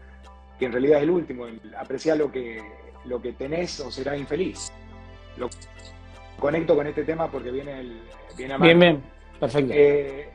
que 0.57 0.65
en 0.65 0.71
realidad 0.71 0.97
es 0.97 1.03
el 1.03 1.09
último, 1.09 1.45
apreciar 1.77 2.17
lo 2.17 2.31
que, 2.31 2.61
lo 3.05 3.21
que 3.21 3.33
tenés 3.33 3.79
o 3.79 3.91
serás 3.91 4.17
infeliz. 4.17 4.71
Lo 5.37 5.49
conecto 6.39 6.75
con 6.75 6.87
este 6.87 7.03
tema 7.03 7.29
porque 7.29 7.51
viene, 7.51 7.79
el, 7.79 8.01
viene 8.35 8.53
a 8.53 8.57
Bien, 8.57 8.79
bien, 8.79 9.03
perfecto. 9.39 9.73
Eh, 9.75 10.29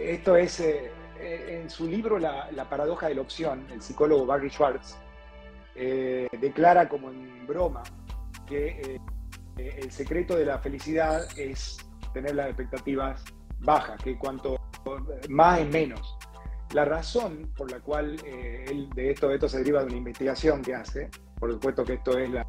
esto 0.00 0.36
es, 0.36 0.60
eh, 0.60 0.90
en 1.20 1.70
su 1.70 1.86
libro 1.86 2.18
la, 2.18 2.66
paradoja 2.68 3.08
de 3.08 3.14
la 3.14 3.22
opción, 3.22 3.66
el 3.72 3.80
psicólogo 3.80 4.26
Barry 4.26 4.50
Schwartz 4.50 4.96
eh, 5.74 6.28
declara 6.40 6.88
como 6.88 7.10
en 7.10 7.46
broma 7.46 7.82
que 8.46 9.00
el 9.56 9.90
secreto 9.90 10.36
de 10.36 10.44
la 10.44 10.58
felicidad 10.58 11.26
es 11.38 11.78
tener 12.12 12.34
las 12.34 12.48
expectativas 12.48 13.24
baja, 13.60 13.96
que 13.96 14.16
cuanto 14.18 14.60
más 15.28 15.60
es 15.60 15.68
menos. 15.68 16.15
La 16.76 16.84
razón 16.84 17.52
por 17.56 17.70
la 17.70 17.80
cual 17.80 18.18
eh, 18.22 18.66
él, 18.68 18.90
de 18.90 19.10
esto, 19.10 19.30
esto 19.30 19.48
se 19.48 19.56
deriva 19.56 19.80
de 19.80 19.86
una 19.86 19.96
investigación 19.96 20.60
que 20.60 20.74
hace, 20.74 21.08
por 21.40 21.50
supuesto 21.50 21.82
que 21.82 21.94
esto 21.94 22.18
es 22.18 22.28
la 22.28 22.46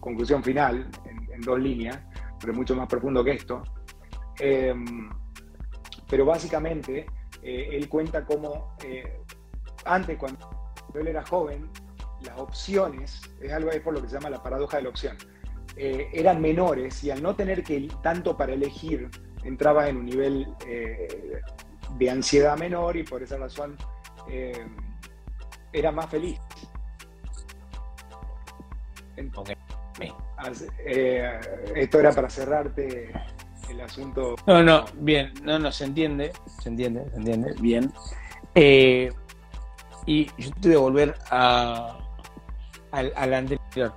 conclusión 0.00 0.42
final 0.42 0.88
en, 1.04 1.40
dos 1.42 1.60
líneas, 1.60 1.98
pero 2.40 2.54
es 2.54 2.58
mucho 2.58 2.74
más 2.74 2.88
profundo 2.88 3.22
que 3.22 3.32
esto. 3.32 3.64
Em, 4.40 5.10
pero 6.08 6.24
básicamente 6.24 7.04
eh, 7.42 7.68
él 7.72 7.86
cuenta 7.90 8.24
cómo 8.24 8.78
eh, 8.82 9.20
antes, 9.84 10.16
cuando 10.16 10.48
él 10.94 11.06
era 11.06 11.22
joven, 11.22 11.68
las 12.22 12.38
opciones, 12.38 13.20
es 13.42 13.52
algo 13.52 13.72
es 13.72 13.82
por 13.82 13.92
lo 13.92 14.00
que 14.00 14.08
se 14.08 14.14
llama 14.14 14.30
la 14.30 14.42
paradoja 14.42 14.78
de 14.78 14.84
la 14.84 14.88
opción, 14.88 15.18
eran 15.76 16.40
menores 16.40 17.04
y 17.04 17.10
al 17.10 17.22
no 17.22 17.36
tener 17.36 17.62
que 17.62 17.90
tanto 18.02 18.38
para 18.38 18.54
elegir, 18.54 19.10
entraba 19.44 19.90
en 19.90 19.98
un 19.98 20.06
nivel 20.06 20.46
de 21.98 22.10
ansiedad 22.10 22.56
menor 22.58 22.96
y 22.96 23.02
por 23.02 23.22
esa 23.22 23.36
razón 23.36 23.76
eh, 24.28 24.66
era 25.72 25.90
más 25.92 26.10
feliz. 26.10 26.38
Eh, 30.84 31.40
esto 31.76 32.00
era 32.00 32.12
para 32.12 32.28
cerrarte 32.28 33.12
el 33.68 33.80
asunto. 33.80 34.36
No, 34.46 34.62
no, 34.62 34.84
bien, 34.94 35.32
no, 35.42 35.58
no, 35.58 35.70
se 35.70 35.84
entiende, 35.84 36.32
se 36.60 36.68
entiende, 36.68 37.04
se 37.10 37.16
entiende, 37.16 37.54
bien. 37.60 37.92
y 40.06 40.26
yo 40.26 40.50
te 40.60 40.68
voy 40.68 40.76
a 40.76 40.80
volver 40.80 41.14
a, 41.30 41.98
al, 42.92 43.34
anterior. 43.34 43.92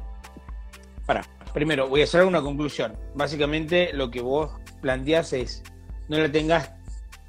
Para, 1.05 1.23
primero, 1.53 1.87
voy 1.87 2.01
a 2.01 2.03
hacer 2.05 2.23
una 2.23 2.41
conclusión. 2.41 2.97
Básicamente, 3.13 3.91
lo 3.93 4.09
que 4.09 4.21
vos 4.21 4.51
planteas 4.81 5.33
es 5.33 5.63
no 6.07 6.17
le 6.17 6.29
tengas 6.29 6.71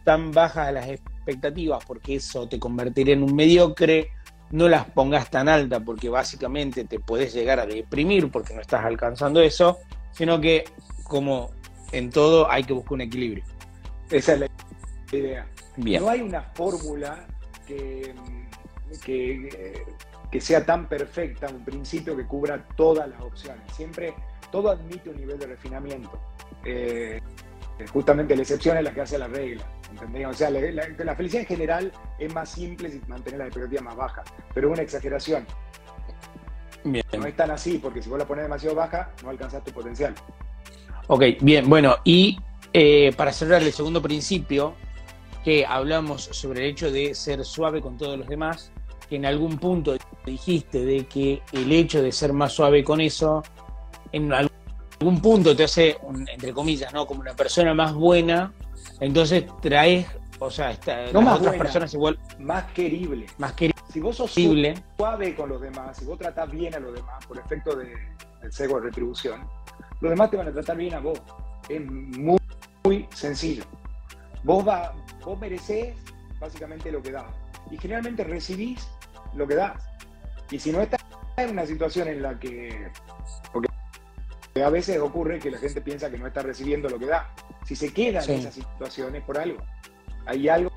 tan 0.07 0.31
bajas 0.31 0.73
las 0.73 0.87
expectativas 0.89 1.85
porque 1.85 2.15
eso 2.15 2.49
te 2.49 2.61
convertiría 2.61 3.15
en 3.15 3.25
un 3.25 3.35
mediocre, 3.35 4.13
no 4.53 4.69
las 4.69 4.89
pongas 4.89 5.29
tan 5.31 5.49
altas 5.49 5.83
porque 5.85 6.09
básicamente 6.09 6.85
te 6.85 7.01
puedes 7.01 7.35
llegar 7.35 7.59
a 7.59 7.67
deprimir 7.67 8.31
porque 8.31 8.55
no 8.55 8.61
estás 8.61 8.85
alcanzando 8.85 9.41
eso, 9.41 9.79
sino 10.13 10.41
que 10.41 10.65
como 11.03 11.51
en 11.91 12.11
todo 12.11 12.49
hay 12.49 12.63
que 12.63 12.73
buscar 12.73 12.93
un 12.93 13.01
equilibrio. 13.01 13.43
Esa 14.09 14.35
es 14.35 14.41
la 14.41 14.49
idea. 15.11 15.49
No 15.77 16.09
hay 16.09 16.21
una 16.21 16.43
fórmula 16.55 17.27
que, 17.67 18.15
que, 19.03 20.41
sea 20.41 20.65
tan 20.65 20.89
perfecta, 20.89 21.49
un 21.49 21.65
principio 21.65 22.17
que 22.17 22.25
cubra 22.25 22.65
todas 22.77 23.09
las 23.09 23.21
opciones. 23.23 23.61
Siempre 23.73 24.15
todo 24.53 24.71
admite 24.71 25.11
un 25.11 25.17
nivel 25.17 25.37
de 25.37 25.47
refinamiento. 25.49 26.13
Eh, 26.65 27.21
justamente 27.93 28.35
la 28.35 28.43
excepción 28.43 28.77
es 28.77 28.85
la 28.85 28.93
que 28.93 29.03
hace 29.03 29.19
la 29.19 29.29
regla. 29.29 29.65
O 30.29 30.35
sea, 30.35 30.51
la, 30.51 31.15
felicidad 31.15 31.43
en 31.43 31.47
general 31.47 31.93
es 32.19 32.35
más 32.35 32.49
simple 32.51 32.91
si 32.91 33.01
mantener 33.07 33.39
la 33.39 33.47
expectativa 33.47 33.83
más 33.83 33.97
baja, 33.97 34.25
pero 34.55 34.69
es 34.69 34.75
una 34.75 34.83
exageración. 34.83 35.47
No 36.85 37.27
es 37.27 37.37
tan 37.37 37.51
así, 37.51 37.79
porque 37.79 38.03
si 38.03 38.09
vos 38.09 38.19
la 38.19 38.27
pones 38.27 38.45
demasiado 38.45 38.77
baja, 38.77 39.11
no 39.23 39.31
alcanzas 39.31 39.65
tu 39.65 39.73
potencial. 39.73 40.15
Ok, 41.09 41.23
bien, 41.41 41.69
bueno, 41.69 41.97
y 42.05 42.39
eh, 42.73 43.13
para 43.17 43.33
cerrar 43.33 43.63
el 43.63 43.73
segundo 43.73 44.01
principio, 44.01 44.75
que 45.45 45.65
hablamos 45.65 46.25
sobre 46.25 46.65
el 46.65 46.71
hecho 46.71 46.91
de 46.91 47.15
ser 47.15 47.45
suave 47.45 47.81
con 47.81 47.97
todos 47.97 48.19
los 48.19 48.29
demás, 48.29 48.73
que 49.09 49.17
en 49.17 49.27
algún 49.27 49.59
punto 49.59 49.97
dijiste 50.25 50.85
de 50.85 51.07
que 51.07 51.43
el 51.53 51.71
hecho 51.73 52.03
de 52.03 52.11
ser 52.11 52.33
más 52.33 52.53
suave 52.53 52.83
con 52.83 53.01
eso, 53.01 53.43
en 54.13 54.33
algún 54.33 54.56
algún 55.07 55.23
punto 55.23 55.55
te 55.55 55.63
hace, 55.63 55.97
entre 56.27 56.53
comillas, 56.53 56.93
¿no? 56.93 57.07
Como 57.07 57.21
una 57.21 57.35
persona 57.35 57.73
más 57.75 57.95
buena, 57.95 58.53
entonces 58.99 59.45
traes, 59.63 60.05
o 60.41 60.51
sea, 60.51 60.77
no 61.13 61.23
las 61.23 61.39
otras 61.39 61.55
personas 61.55 61.95
igual. 61.95 62.19
Más 62.41 62.65
querible. 62.73 63.27
Más 63.39 63.53
querible. 63.53 63.81
Si 63.93 64.01
vos 64.01 64.17
sos 64.17 64.33
suave 64.33 65.35
con 65.37 65.49
los 65.49 65.61
demás, 65.61 65.97
si 65.97 66.05
vos 66.05 66.19
tratás 66.19 66.51
bien 66.51 66.75
a 66.75 66.81
los 66.81 66.93
demás 66.93 67.25
por 67.25 67.39
efecto 67.39 67.77
de, 67.77 67.95
del 68.43 68.53
sesgo 68.53 68.81
de 68.81 68.87
retribución, 68.87 69.49
los 70.01 70.11
demás 70.11 70.29
te 70.29 70.39
van 70.39 70.49
a 70.49 70.53
tratar 70.53 70.77
bien 70.77 70.95
a 70.95 70.99
vos. 70.99 71.21
Es 71.69 71.81
muy, 71.87 72.39
muy 72.83 73.09
sencillo. 73.15 73.63
Vos, 74.43 74.67
va, 74.67 74.93
vos 75.25 75.39
merecés 75.39 75.95
básicamente 76.41 76.91
lo 76.91 77.01
que 77.01 77.13
das. 77.13 77.27
Y 77.71 77.79
generalmente 77.79 78.25
recibís 78.25 78.89
lo 79.37 79.47
que 79.47 79.55
das. 79.55 79.85
Y 80.51 80.59
si 80.59 80.73
no 80.73 80.81
estás 80.81 81.01
en 81.37 81.51
una 81.51 81.65
situación 81.65 82.09
en 82.09 82.23
la 82.23 82.39
que 82.39 82.91
a 84.63 84.71
veces 84.71 84.99
ocurre 84.99 85.39
que 85.39 85.51
la 85.51 85.59
gente 85.59 85.81
piensa 85.81 86.11
que 86.11 86.19
no 86.19 86.27
está 86.27 86.43
recibiendo 86.43 86.89
lo 86.89 86.99
que 86.99 87.07
da. 87.07 87.33
Si 87.65 87.77
se 87.77 87.93
queda 87.93 88.23
en 88.25 88.31
esas 88.31 88.55
situaciones 88.55 89.23
por 89.23 89.39
algo, 89.39 89.59
hay 90.25 90.49
algo 90.49 90.71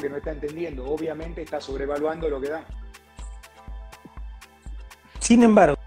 que 0.00 0.08
no 0.08 0.16
está 0.16 0.32
entendiendo. 0.32 0.84
Obviamente 0.88 1.42
está 1.42 1.60
sobrevaluando 1.60 2.28
lo 2.28 2.40
que 2.40 2.48
da. 2.48 2.64
Sin 5.20 5.42
embargo, 5.42 5.78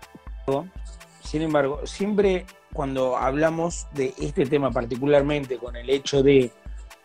sin 1.21 1.41
embargo, 1.41 1.85
siempre 1.85 2.45
cuando 2.73 3.17
hablamos 3.17 3.87
de 3.93 4.13
este 4.19 4.45
tema 4.45 4.71
particularmente 4.71 5.57
con 5.57 5.75
el 5.75 5.89
hecho 5.89 6.23
de 6.23 6.51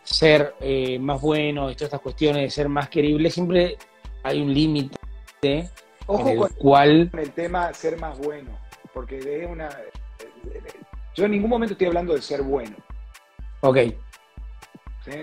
ser 0.03 0.55
eh, 0.59 0.99
más 0.99 1.21
bueno 1.21 1.69
y 1.69 1.75
todas 1.75 1.87
estas 1.87 2.01
cuestiones 2.01 2.43
de 2.43 2.49
ser 2.49 2.69
más 2.69 2.89
querible, 2.89 3.29
siempre 3.29 3.77
hay 4.23 4.41
un 4.41 4.53
límite 4.53 5.69
Ojo 6.05 6.21
en 6.21 6.27
el 6.27 6.37
con, 6.37 6.49
cual... 6.53 7.11
el 7.13 7.31
tema 7.31 7.73
ser 7.73 7.99
más 7.99 8.17
bueno, 8.17 8.51
porque 8.93 9.19
es 9.19 9.49
una, 9.49 9.69
yo 11.15 11.25
en 11.25 11.31
ningún 11.31 11.49
momento 11.49 11.73
estoy 11.73 11.87
hablando 11.87 12.13
de 12.13 12.21
ser 12.21 12.41
bueno. 12.41 12.75
Ok. 13.61 13.77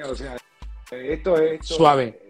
O 0.04 0.14
sea, 0.14 0.36
Esto 0.90 1.36
es... 1.38 1.66
suave. 1.66 2.20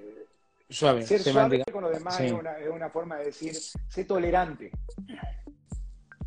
Suave. 0.69 1.03
Ser 1.03 1.21
suave 1.21 1.65
con 1.73 1.83
los 1.83 1.93
demás 1.93 2.21
es, 2.21 2.33
una, 2.33 2.59
es 2.59 2.69
una 2.69 2.91
forma 2.91 3.17
de 3.17 3.27
decir, 3.27 3.55
sé 3.55 4.05
tolerante, 4.05 4.71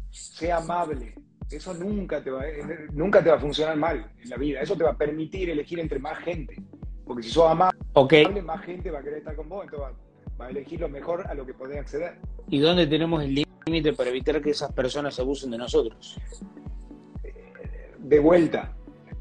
sé 0.10 0.51
amable, 0.51 1.15
eso 1.55 1.74
nunca 1.74 2.24
te, 2.24 2.32
va, 2.32 2.43
nunca 2.93 3.24
te 3.24 3.29
va 3.29 3.36
a 3.36 3.39
funcionar 3.39 3.77
mal 3.77 4.12
en 4.22 4.29
la 4.29 4.38
vida. 4.38 4.62
Eso 4.62 4.75
te 4.75 4.84
va 4.84 4.91
a 4.91 4.98
permitir 4.98 5.50
elegir 5.50 5.79
entre 5.79 6.00
más 6.00 6.17
gente. 6.20 6.55
Porque 7.05 7.24
si 7.24 7.29
sos 7.29 7.50
amable, 7.50 8.41
más 8.41 8.62
gente 8.62 8.89
va 8.89 9.00
a 9.00 9.03
querer 9.03 9.20
estar 9.20 9.36
con 9.36 9.50
vos, 9.50 9.63
entonces 9.63 9.96
va, 10.39 10.46
a 10.46 10.50
elegir 10.50 10.79
lo 10.79 10.89
mejor 10.89 11.27
a 11.27 11.34
lo 11.34 11.46
que 11.46 11.53
podés 11.53 11.79
acceder. 11.79 12.17
¿Y 12.50 12.60
dónde 12.60 12.88
tenemos 12.88 13.24
el 13.24 13.36
límite 13.65 13.93
para 13.93 14.10
evitar 14.10 14.41
que 14.41 14.51
esas 14.51 14.72
personas 14.72 15.20
abusen 15.20 15.51
de 15.51 15.58
nosotros? 15.58 16.20
De 17.98 18.20
vuelta. 18.20 18.74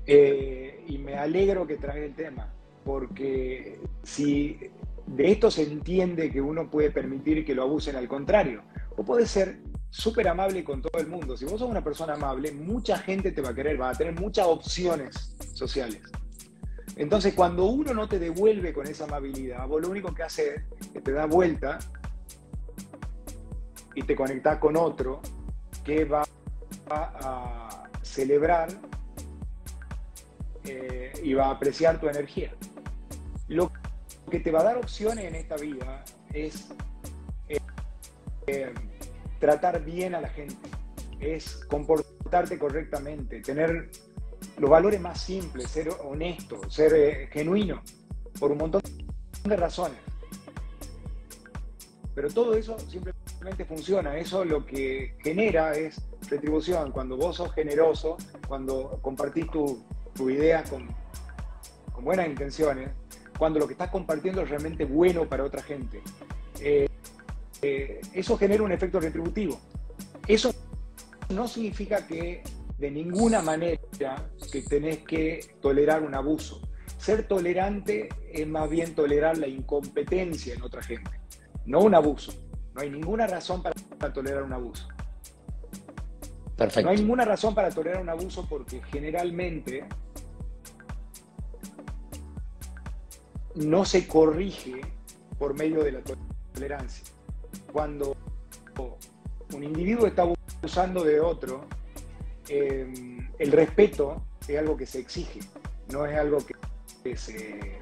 Eh, 0.07 0.85
y 0.89 0.99
me 0.99 1.15
alegro 1.15 1.67
que 1.67 1.77
traes 1.77 2.05
el 2.05 2.15
tema, 2.15 2.53
porque 2.85 3.79
si 4.03 4.59
de 5.07 5.31
esto 5.31 5.51
se 5.51 5.63
entiende 5.63 6.31
que 6.31 6.41
uno 6.41 6.71
puede 6.71 6.91
permitir 6.91 7.45
que 7.45 7.55
lo 7.55 7.63
abusen 7.63 7.97
al 7.97 8.09
contrario, 8.09 8.63
o 8.97 9.05
puede 9.05 9.27
ser 9.27 9.59
súper 9.91 10.27
amable 10.29 10.65
con 10.65 10.83
todo 10.83 11.01
el 11.01 11.07
mundo. 11.07 11.37
Si 11.37 11.45
vos 11.45 11.61
sos 11.61 11.71
una 11.71 11.85
persona 11.85 12.15
amable, 12.15 12.51
mucha 12.51 12.99
gente 12.99 13.31
te 13.31 13.43
va 13.43 13.51
a 13.51 13.55
querer, 13.55 13.81
va 13.81 13.91
a 13.91 13.95
tener 13.95 14.19
muchas 14.19 14.47
opciones 14.47 15.37
sociales. 15.53 16.01
Entonces, 16.97 17.35
cuando 17.35 17.67
uno 17.67 17.95
no 17.95 18.09
te 18.09 18.19
devuelve 18.19 18.73
con 18.73 18.87
esa 18.87 19.05
amabilidad, 19.05 19.67
vos 19.67 19.83
lo 19.83 19.89
único 19.89 20.15
que 20.15 20.23
haces 20.23 20.63
es 20.81 20.89
que 20.89 21.01
te 21.01 21.13
da 21.13 21.27
vuelta 21.27 21.79
y 23.95 24.03
te 24.03 24.17
conectás 24.17 24.59
con 24.59 24.77
otro 24.77 25.21
que 25.85 26.05
va 26.05 26.25
a 26.91 27.85
celebrar 28.03 28.69
eh, 30.65 31.13
y 31.23 31.35
va 31.35 31.47
a 31.47 31.51
apreciar 31.53 32.01
tu 32.01 32.09
energía. 32.09 32.53
Lo 33.49 33.73
que 34.31 34.41
te 34.41 34.51
va 34.51 34.61
a 34.61 34.65
dar 34.65 34.77
opciones 34.77 35.25
en 35.25 35.35
esta 35.35 35.57
vida 35.57 36.05
es 36.33 36.69
eh, 37.49 37.59
eh, 38.47 38.73
tratar 39.41 39.85
bien 39.85 40.15
a 40.15 40.21
la 40.21 40.29
gente, 40.29 40.69
es 41.21 41.57
comportarte 41.69 42.59
correctamente, 42.59 43.41
tener 43.41 43.91
los 44.59 44.71
valores 44.71 45.01
más 45.01 45.21
simples, 45.21 45.71
ser 45.71 45.89
honesto, 46.05 46.61
ser 46.71 47.29
genuino, 47.31 47.83
por 48.39 48.53
un 48.53 48.59
montón 48.59 48.83
de 49.45 49.57
razones. 49.57 49.99
Pero 52.15 52.29
todo 52.31 52.55
eso 52.55 52.77
funciona, 53.67 54.17
eso 54.17 54.45
lo 54.45 54.65
que 54.65 55.15
genera 55.23 55.73
es 55.73 56.01
retribución. 56.29 56.93
Cuando 56.93 57.17
vos 57.17 57.37
sos 57.37 57.53
generoso, 57.53 58.17
cuando 58.47 58.99
compartís 59.03 59.51
tu, 59.51 59.83
tu 60.15 60.31
idea 60.31 60.63
con, 60.65 60.89
con, 61.93 62.05
buenas 62.05 62.29
intenciones, 62.29 62.91
cuando 63.39 63.59
lo 63.59 63.67
que 63.67 63.73
estás 63.73 63.91
compartiendo 63.91 64.43
es 64.43 64.51
realmente 64.51 64.85
bueno 64.85 65.29
para 65.29 65.45
otra 65.45 65.63
gente. 65.63 66.03
Eh, 66.61 66.89
eh, 67.63 68.01
eso 68.13 68.37
genera 68.37 68.63
un 68.63 68.73
efecto 68.73 69.01
retributivo. 69.01 69.59
Eso 70.27 70.55
no 71.31 71.49
significa 71.49 72.07
que 72.07 72.43
de 72.79 72.91
ninguna 72.91 73.43
manera 73.43 73.81
que 74.51 74.63
tenés 74.63 74.99
que 74.99 75.41
tolerar 75.61 76.03
un 76.03 76.15
abuso. 76.15 76.61
Ser 76.99 77.27
tolerante 77.27 78.09
es 78.33 78.47
más 78.47 78.69
bien 78.69 78.95
tolerar 78.95 79.39
la 79.39 79.49
incompetencia 79.49 80.55
en 80.55 80.63
otra 80.63 80.83
gente, 80.83 81.11
no 81.65 81.81
un 81.81 81.95
abuso. 81.95 82.33
No 82.75 82.81
hay 82.81 82.91
ninguna 82.91 83.27
razón 83.27 83.63
para, 83.63 84.13
tolerar 84.13 84.43
un 84.43 84.53
abuso. 84.53 84.89
Perfecto. 86.57 86.83
No 86.83 86.91
hay 86.91 86.99
ninguna 86.99 87.25
razón 87.25 87.55
para 87.55 87.71
tolerar 87.71 88.01
un 88.01 88.09
abuso 88.09 88.47
porque 88.49 88.83
generalmente 88.91 89.85
no 93.55 93.85
se 93.85 94.07
corrige 94.07 94.81
por 95.39 95.55
medio 95.55 95.83
de 95.85 95.93
la 95.93 96.01
tolerancia 96.55 97.05
cuando 97.73 98.17
un 99.55 99.65
individuo 99.65 100.07
está 100.07 100.23
abusando 100.23 101.05
de 101.05 101.21
otro, 101.21 101.67
eh, 102.49 102.93
el 103.39 103.53
respeto 103.53 104.23
es 104.47 104.59
algo 104.59 104.77
que 104.77 104.87
se 104.87 105.01
exige, 105.01 105.41
no 105.91 106.07
es 106.07 106.17
algo 106.17 106.39
que, 107.03 107.17
se, 107.17 107.81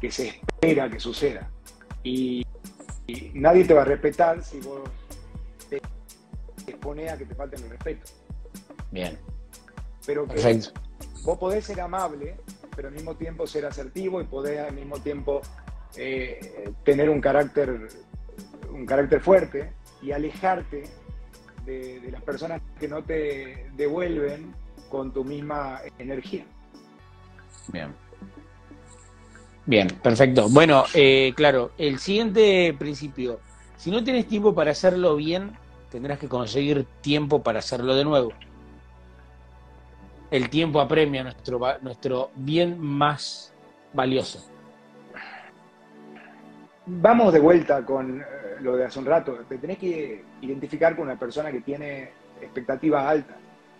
que 0.00 0.10
se 0.10 0.28
espera 0.28 0.90
que 0.90 1.00
suceda. 1.00 1.50
Y, 2.04 2.45
nadie 3.34 3.64
te 3.64 3.74
va 3.74 3.82
a 3.82 3.84
respetar 3.84 4.42
si 4.42 4.60
vos 4.60 4.80
te 5.68 5.80
expones 6.66 7.12
a 7.12 7.16
que 7.16 7.24
te 7.24 7.34
falten 7.34 7.62
el 7.62 7.70
respeto. 7.70 8.10
Bien. 8.90 9.18
Pero 10.04 10.26
que 10.26 10.60
vos 11.22 11.38
podés 11.38 11.64
ser 11.64 11.80
amable, 11.80 12.36
pero 12.74 12.88
al 12.88 12.94
mismo 12.94 13.16
tiempo 13.16 13.46
ser 13.46 13.66
asertivo 13.66 14.20
y 14.20 14.24
podés 14.24 14.60
al 14.60 14.74
mismo 14.74 14.98
tiempo 14.98 15.40
eh, 15.96 16.72
tener 16.84 17.10
un 17.10 17.20
carácter 17.20 17.88
un 18.70 18.86
carácter 18.86 19.20
fuerte 19.20 19.72
y 20.02 20.12
alejarte 20.12 20.84
de, 21.64 22.08
las 22.10 22.22
personas 22.22 22.60
que 22.78 22.88
no 22.88 23.02
te 23.02 23.70
devuelven 23.74 24.54
con 24.88 25.12
tu 25.12 25.24
misma 25.24 25.80
energía. 25.98 26.44
Bien. 27.68 27.92
Bien, 29.66 29.88
perfecto. 30.00 30.48
Bueno, 30.48 30.84
eh, 30.94 31.32
claro, 31.34 31.72
el 31.76 31.98
siguiente 31.98 32.74
principio, 32.78 33.40
si 33.76 33.90
no 33.90 34.04
tienes 34.04 34.28
tiempo 34.28 34.54
para 34.54 34.70
hacerlo 34.70 35.16
bien, 35.16 35.56
tendrás 35.90 36.20
que 36.20 36.28
conseguir 36.28 36.86
tiempo 37.00 37.42
para 37.42 37.58
hacerlo 37.58 37.96
de 37.96 38.04
nuevo. 38.04 38.32
El 40.30 40.48
tiempo 40.50 40.80
apremia 40.80 41.24
nuestro, 41.24 41.60
nuestro 41.82 42.30
bien 42.36 42.78
más 42.78 43.52
valioso. 43.92 44.48
Vamos 46.86 47.32
de 47.32 47.40
vuelta 47.40 47.84
con 47.84 48.20
eh, 48.20 48.24
lo 48.60 48.76
de 48.76 48.84
hace 48.84 49.00
un 49.00 49.06
rato. 49.06 49.36
Te 49.48 49.58
tenés 49.58 49.78
que 49.78 50.24
identificar 50.42 50.94
con 50.94 51.06
una 51.06 51.18
persona 51.18 51.50
que 51.50 51.60
tiene 51.60 52.10
expectativas 52.40 53.04
altas, 53.04 53.36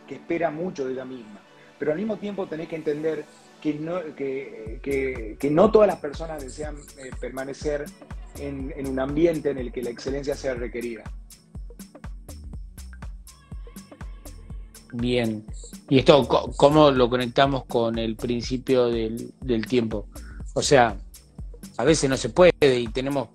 que 0.08 0.16
espera 0.16 0.50
mucho 0.50 0.84
de 0.84 0.94
la 0.94 1.04
misma. 1.04 1.40
Pero 1.78 1.92
al 1.92 1.98
mismo 1.98 2.16
tiempo 2.16 2.46
tenés 2.46 2.66
que 2.66 2.76
entender 2.76 3.24
que 3.60 3.74
no, 3.74 4.00
que, 4.14 5.48
no 5.50 5.70
todas 5.70 5.88
las 5.88 5.98
personas 5.98 6.42
desean 6.42 6.76
eh, 6.98 7.10
permanecer 7.20 7.84
en, 8.38 8.72
en 8.76 8.86
un 8.86 8.98
ambiente 8.98 9.50
en 9.50 9.58
el 9.58 9.72
que 9.72 9.82
la 9.82 9.90
excelencia 9.90 10.34
sea 10.34 10.54
requerida. 10.54 11.04
Bien. 14.92 15.44
¿Y 15.88 15.98
esto 15.98 16.26
cómo 16.56 16.90
lo 16.90 17.08
conectamos 17.08 17.64
con 17.66 17.98
el 17.98 18.16
principio 18.16 18.86
del, 18.86 19.32
del 19.40 19.66
tiempo? 19.66 20.08
O 20.54 20.62
sea, 20.62 20.96
a 21.76 21.84
veces 21.84 22.08
no 22.08 22.16
se 22.16 22.30
puede 22.30 22.52
y 22.60 22.88
tenemos, 22.88 23.28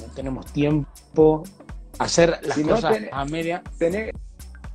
no 0.00 0.14
tenemos 0.14 0.46
tiempo. 0.52 1.42
Hacer 1.98 2.38
las 2.42 2.58
cosas 2.58 2.98
a 3.10 3.24
media. 3.24 3.62
Tenés, 3.78 4.12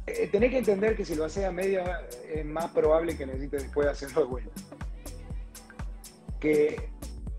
eh, 0.08 0.29
tenés, 0.32 0.51
que 0.51 0.58
entender 0.60 0.95
que 0.95 1.05
si 1.05 1.15
lo 1.15 1.25
haces 1.25 1.45
a 1.45 1.51
media 1.51 2.01
es 2.34 2.46
más 2.46 2.68
probable 2.72 3.18
que 3.18 3.26
necesites 3.26 3.63
después 3.63 3.88
hacerlo 3.88 4.22
de 4.22 4.28
vuelta. 4.28 4.62
Que, 6.39 6.89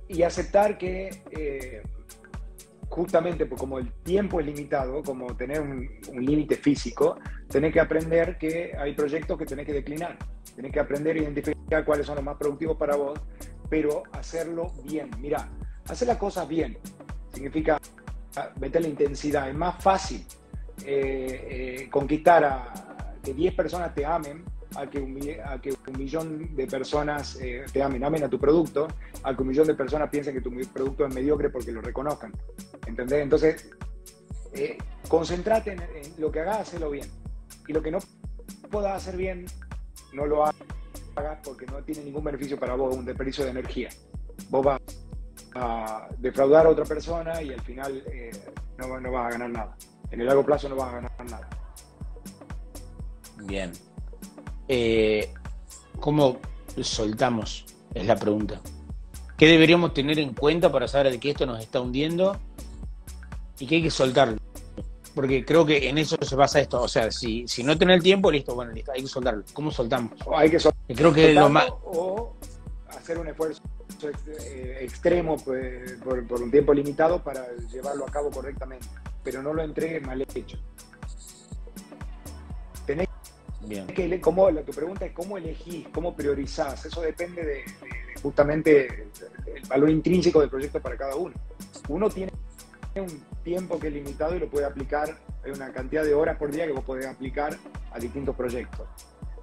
y 0.08 0.22
aceptar 0.22 0.76
que 0.76 1.22
eh, 1.30 1.82
justamente 2.88 3.46
pues 3.46 3.60
como 3.60 3.78
el 3.78 3.92
tiempo 4.02 4.40
es 4.40 4.46
limitado, 4.46 5.02
como 5.02 5.34
tener 5.36 5.60
un, 5.60 5.88
límite 6.12 6.56
físico, 6.56 7.18
tenés 7.48 7.72
que 7.72 7.80
aprender 7.80 8.36
que 8.36 8.76
hay 8.78 8.94
proyectos 8.94 9.38
que 9.38 9.46
tenés 9.46 9.66
que 9.66 9.72
declinar. 9.72 10.18
Tenés 10.54 10.72
que 10.72 10.80
aprender 10.80 11.16
a 11.16 11.20
identificar 11.20 11.84
cuáles 11.84 12.06
son 12.06 12.16
los 12.16 12.24
más 12.24 12.36
productivos 12.36 12.76
para 12.76 12.96
vos 12.96 13.18
pero 13.70 14.02
hacerlo 14.12 14.72
bien. 14.84 15.08
Mira, 15.20 15.48
hacer 15.88 16.08
las 16.08 16.18
cosas 16.18 16.46
bien 16.46 16.76
significa 17.32 17.78
meter 18.58 18.82
la 18.82 18.88
intensidad. 18.88 19.48
Es 19.48 19.54
más 19.54 19.82
fácil 19.82 20.26
eh, 20.84 21.78
eh, 21.84 21.88
conquistar 21.90 22.44
a 22.44 23.16
que 23.22 23.32
10 23.32 23.54
personas 23.54 23.94
te 23.94 24.04
amen 24.04 24.44
a 24.76 24.86
que 24.88 24.98
un, 24.98 25.14
que 25.60 25.70
un 25.86 25.98
millón 25.98 26.54
de 26.54 26.66
personas 26.66 27.36
eh, 27.40 27.64
te 27.72 27.82
amen, 27.82 28.04
amen 28.04 28.24
a 28.24 28.28
tu 28.28 28.38
producto, 28.38 28.88
a 29.22 29.34
que 29.34 29.42
un 29.42 29.48
millón 29.48 29.66
de 29.66 29.74
personas 29.74 30.10
piensen 30.10 30.34
que 30.34 30.40
tu 30.40 30.50
producto 30.72 31.06
es 31.06 31.14
mediocre 31.14 31.50
porque 31.50 31.72
lo 31.72 31.80
reconozcan. 31.80 32.32
¿Entendés? 32.86 33.22
Entonces, 33.22 33.70
concentrate 35.08 35.72
en, 35.72 35.80
en, 35.82 36.14
lo 36.18 36.30
que 36.30 36.40
hagas, 36.40 36.74
hazlo 36.74 36.90
bien. 36.90 37.08
Y 37.66 37.72
lo 37.72 37.82
que 37.82 37.90
no 37.90 37.98
puedas 38.70 38.96
hacer 38.96 39.16
bien, 39.16 39.46
no 40.12 40.26
lo 40.26 40.44
hagas 40.44 40.54
porque 41.44 41.66
no 41.66 41.82
tiene 41.82 42.04
ningún 42.04 42.24
beneficio 42.24 42.58
para 42.58 42.74
vos, 42.74 42.96
un 42.96 43.04
desperdicio 43.04 43.44
de 43.44 43.50
energía. 43.50 43.88
Vos 44.48 44.64
vas 44.64 44.80
a 45.54 46.08
defraudar 46.18 46.66
a 46.66 46.70
otra 46.70 46.84
persona 46.84 47.42
y 47.42 47.52
al 47.52 47.60
final 47.60 48.02
eh, 48.06 48.30
no, 48.78 49.00
no 49.00 49.12
vas 49.12 49.26
a 49.26 49.30
ganar 49.30 49.50
nada. 49.50 49.76
En 50.10 50.20
el 50.20 50.26
largo 50.26 50.44
plazo 50.44 50.68
no 50.68 50.76
vas 50.76 50.88
a 50.88 50.92
ganar 50.96 51.30
nada. 51.30 51.48
Bien. 53.44 53.72
Eh, 54.72 55.28
¿Cómo 55.98 56.38
soltamos? 56.80 57.64
Es 57.92 58.06
la 58.06 58.14
pregunta. 58.14 58.60
¿Qué 59.36 59.48
deberíamos 59.48 59.92
tener 59.92 60.20
en 60.20 60.32
cuenta 60.32 60.70
para 60.70 60.86
saber 60.86 61.10
de 61.10 61.18
que 61.18 61.30
esto 61.30 61.44
nos 61.44 61.58
está 61.58 61.80
hundiendo 61.80 62.38
y 63.58 63.66
que 63.66 63.74
hay 63.74 63.82
que 63.82 63.90
soltarlo? 63.90 64.38
Porque 65.12 65.44
creo 65.44 65.66
que 65.66 65.88
en 65.88 65.98
eso 65.98 66.16
se 66.20 66.36
basa 66.36 66.60
esto. 66.60 66.80
O 66.80 66.86
sea, 66.86 67.10
si, 67.10 67.48
si 67.48 67.64
no 67.64 67.76
tenés 67.76 67.96
el 67.96 68.02
tiempo, 68.04 68.30
listo, 68.30 68.54
bueno, 68.54 68.70
listo, 68.70 68.92
hay 68.92 69.02
que 69.02 69.08
soltarlo. 69.08 69.42
¿Cómo 69.52 69.72
soltamos? 69.72 70.12
hay 70.36 70.48
que 70.48 70.60
soltarlo. 70.60 70.94
Creo 70.94 71.12
que 71.12 71.32
lo 71.34 71.48
más... 71.48 71.66
O 71.82 72.36
hacer 72.90 73.18
un 73.18 73.26
esfuerzo 73.26 73.60
eh, 74.44 74.78
extremo 74.82 75.36
pues, 75.44 75.94
por, 76.04 76.40
un 76.40 76.50
tiempo 76.52 76.72
limitado 76.72 77.20
para 77.24 77.44
llevarlo 77.72 78.06
a 78.06 78.10
cabo 78.12 78.30
correctamente, 78.30 78.86
pero 79.24 79.42
no 79.42 79.52
lo 79.52 79.64
entregues 79.64 80.06
mal 80.06 80.24
hecho. 80.32 80.58
Bien. 83.66 83.86
que, 83.86 84.20
cómo, 84.20 84.48
tu 84.64 84.72
pregunta 84.72 85.04
es 85.06 85.12
cómo 85.12 85.36
elegís, 85.36 85.86
cómo 85.88 86.16
priorizás, 86.16 86.84
eso 86.86 87.02
depende 87.02 87.44
de, 87.44 87.64
justamente 88.22 89.08
el 89.54 89.62
valor 89.68 89.90
intrínseco 89.90 90.40
del 90.40 90.50
proyecto 90.50 90.80
para 90.80 90.96
cada 90.96 91.16
uno. 91.16 91.34
Uno 91.88 92.08
tiene 92.08 92.32
un 92.96 93.22
tiempo 93.42 93.78
que 93.78 93.88
es 93.88 93.92
limitado 93.92 94.34
y 94.36 94.40
lo 94.40 94.48
puede 94.48 94.66
aplicar, 94.66 95.18
hay 95.44 95.50
una 95.50 95.72
cantidad 95.72 96.04
de 96.04 96.14
horas 96.14 96.36
por 96.36 96.50
día 96.50 96.66
que 96.66 96.72
vos 96.72 96.84
podés 96.84 97.06
aplicar 97.06 97.56
a 97.92 97.98
distintos 97.98 98.34
proyectos. 98.34 98.86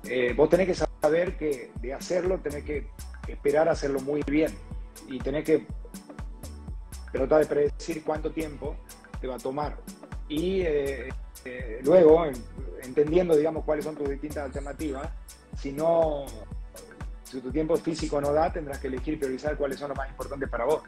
Eh, 0.03 0.33
vos 0.35 0.49
tenés 0.49 0.67
que 0.67 0.73
saber 0.73 1.37
que 1.37 1.71
de 1.81 1.93
hacerlo 1.93 2.39
tenés 2.39 2.63
que 2.63 2.87
esperar 3.27 3.67
a 3.67 3.71
hacerlo 3.71 3.99
muy 3.99 4.21
bien 4.23 4.51
y 5.07 5.19
tenés 5.19 5.43
que 5.43 5.65
tratar 7.11 7.41
de 7.41 7.45
predecir 7.45 8.03
cuánto 8.03 8.31
tiempo 8.31 8.75
te 9.19 9.27
va 9.27 9.35
a 9.35 9.39
tomar. 9.39 9.77
Y 10.29 10.61
eh, 10.61 11.09
eh, 11.45 11.79
luego, 11.83 12.25
entendiendo, 12.83 13.35
digamos, 13.35 13.63
cuáles 13.63 13.85
son 13.85 13.95
tus 13.95 14.09
distintas 14.09 14.45
alternativas, 14.45 15.09
si 15.57 15.73
no, 15.73 16.25
si 17.23 17.41
tu 17.41 17.51
tiempo 17.51 17.75
físico 17.77 18.21
no 18.21 18.31
da, 18.33 18.51
tendrás 18.51 18.79
que 18.79 18.87
elegir 18.87 19.19
priorizar 19.19 19.57
cuáles 19.57 19.79
son 19.79 19.89
los 19.89 19.97
más 19.97 20.09
importantes 20.09 20.49
para 20.49 20.65
vos. 20.65 20.83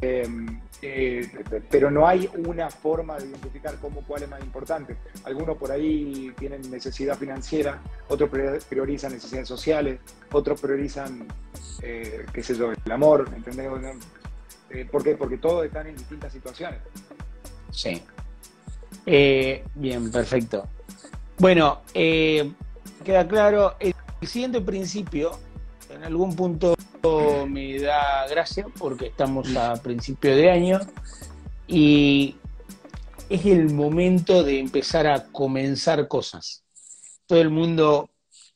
Em, 0.00 0.60
eh, 0.82 1.30
pero 1.70 1.90
no 1.90 2.06
hay 2.06 2.28
una 2.46 2.68
forma 2.68 3.16
de 3.16 3.28
identificar 3.28 3.78
cómo 3.80 4.02
cuál 4.06 4.24
es 4.24 4.28
más 4.28 4.42
importante. 4.42 4.96
Algunos 5.24 5.56
por 5.56 5.72
ahí 5.72 6.30
tienen 6.38 6.70
necesidad 6.70 7.16
financiera, 7.16 7.80
otros 8.08 8.28
priorizan 8.68 9.12
necesidades 9.12 9.48
sociales, 9.48 10.00
otros 10.30 10.60
priorizan, 10.60 11.26
eh, 11.80 12.26
qué 12.34 12.42
sé 12.42 12.54
yo, 12.54 12.72
el 12.72 12.92
amor, 12.92 13.30
¿entendés? 13.34 13.66
Eh, 14.70 14.86
¿Por 14.90 15.02
qué? 15.02 15.14
Porque 15.14 15.38
todos 15.38 15.64
están 15.64 15.86
en 15.86 15.96
distintas 15.96 16.32
situaciones. 16.32 16.80
Sí. 17.70 18.02
Bien, 19.06 20.10
perfecto. 20.10 20.68
Bueno, 21.38 21.80
queda 21.92 23.26
claro, 23.28 23.76
el 23.80 23.94
siguiente 24.22 24.60
principio, 24.60 25.32
en 25.90 26.04
algún 26.04 26.34
punto 26.34 26.74
me 27.48 27.78
da 27.78 28.26
gracia 28.28 28.66
porque 28.78 29.06
estamos 29.06 29.54
a 29.56 29.74
principio 29.82 30.34
de 30.34 30.50
año 30.50 30.80
y 31.66 32.36
es 33.28 33.44
el 33.46 33.72
momento 33.72 34.42
de 34.42 34.60
empezar 34.60 35.06
a 35.06 35.24
comenzar 35.24 36.08
cosas. 36.08 36.62
Todo 37.26 37.40
el 37.40 37.50
mundo, 37.50 38.10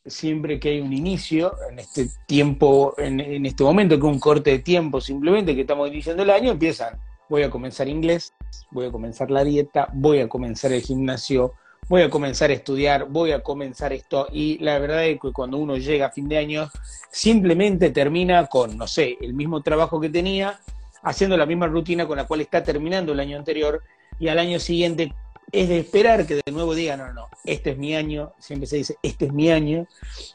siempre 0.04 0.60
que 0.60 0.70
hay 0.70 0.80
un 0.80 0.92
inicio, 0.92 1.54
en 1.70 1.78
este 1.78 2.08
tiempo, 2.26 2.94
en, 2.98 3.46
este 3.46 3.64
momento 3.64 3.98
que 3.98 4.06
un 4.06 4.20
corte 4.20 4.50
de 4.50 4.58
tiempo 4.60 5.00
simplemente 5.00 5.54
que 5.54 5.62
estamos 5.62 5.88
iniciando 5.88 6.22
el 6.22 6.30
año, 6.30 6.52
empiezan, 6.52 6.98
voy 7.28 7.42
a 7.42 7.50
comenzar 7.50 7.88
inglés, 7.88 8.32
voy 8.70 8.86
a 8.86 8.92
comenzar 8.92 9.30
la 9.30 9.44
dieta, 9.44 9.88
voy 9.92 10.20
a 10.20 10.28
comenzar 10.28 10.72
el 10.72 10.82
gimnasio, 10.82 11.54
voy 11.88 12.02
a 12.02 12.10
comenzar 12.10 12.50
a 12.50 12.54
estudiar, 12.54 13.06
voy 13.08 13.32
a 13.32 13.42
comenzar 13.42 13.92
esto. 13.92 14.28
Y 14.32 14.58
la 14.58 14.78
verdad 14.78 15.04
es 15.06 15.20
que 15.20 15.32
cuando 15.32 15.58
uno 15.58 15.76
llega 15.76 16.06
a 16.06 16.10
fin 16.10 16.28
de 16.28 16.38
año, 16.38 16.70
simplemente 17.10 17.90
termina 17.90 18.46
con, 18.46 18.76
no 18.76 18.86
sé, 18.86 19.16
el 19.20 19.34
mismo 19.34 19.62
trabajo 19.62 20.00
que 20.00 20.10
tenía, 20.10 20.58
haciendo 21.02 21.36
la 21.36 21.46
misma 21.46 21.66
rutina 21.66 22.06
con 22.06 22.16
la 22.16 22.26
cual 22.26 22.40
está 22.40 22.62
terminando 22.62 23.12
el 23.12 23.20
año 23.20 23.36
anterior, 23.36 23.82
y 24.18 24.28
al 24.28 24.38
año 24.38 24.58
siguiente 24.58 25.12
es 25.50 25.68
de 25.68 25.78
esperar 25.78 26.26
que 26.26 26.34
de 26.34 26.52
nuevo 26.52 26.74
diga, 26.74 26.96
no, 26.96 27.12
no, 27.12 27.28
este 27.44 27.70
es 27.70 27.78
mi 27.78 27.94
año, 27.94 28.32
siempre 28.38 28.66
se 28.66 28.76
dice, 28.76 28.96
este 29.02 29.26
es 29.26 29.32
mi 29.32 29.50
año, 29.50 29.86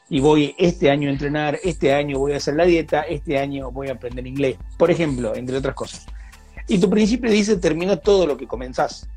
y 0.08 0.20
voy 0.20 0.54
este 0.58 0.90
año 0.90 1.08
a 1.08 1.12
entrenar, 1.12 1.60
este 1.62 1.92
año 1.92 2.18
voy 2.18 2.32
a 2.32 2.38
hacer 2.38 2.56
la 2.56 2.64
dieta, 2.64 3.02
este 3.02 3.38
año 3.38 3.70
voy 3.70 3.88
a 3.88 3.92
aprender 3.92 4.26
inglés, 4.26 4.56
por 4.76 4.90
ejemplo, 4.90 5.36
entre 5.36 5.56
otras 5.56 5.74
cosas. 5.74 6.06
Y 6.66 6.78
tu 6.78 6.88
principio 6.88 7.30
dice, 7.30 7.56
termina 7.56 7.96
todo 7.96 8.26
lo 8.26 8.36
que 8.36 8.46
comenzás. 8.46 9.08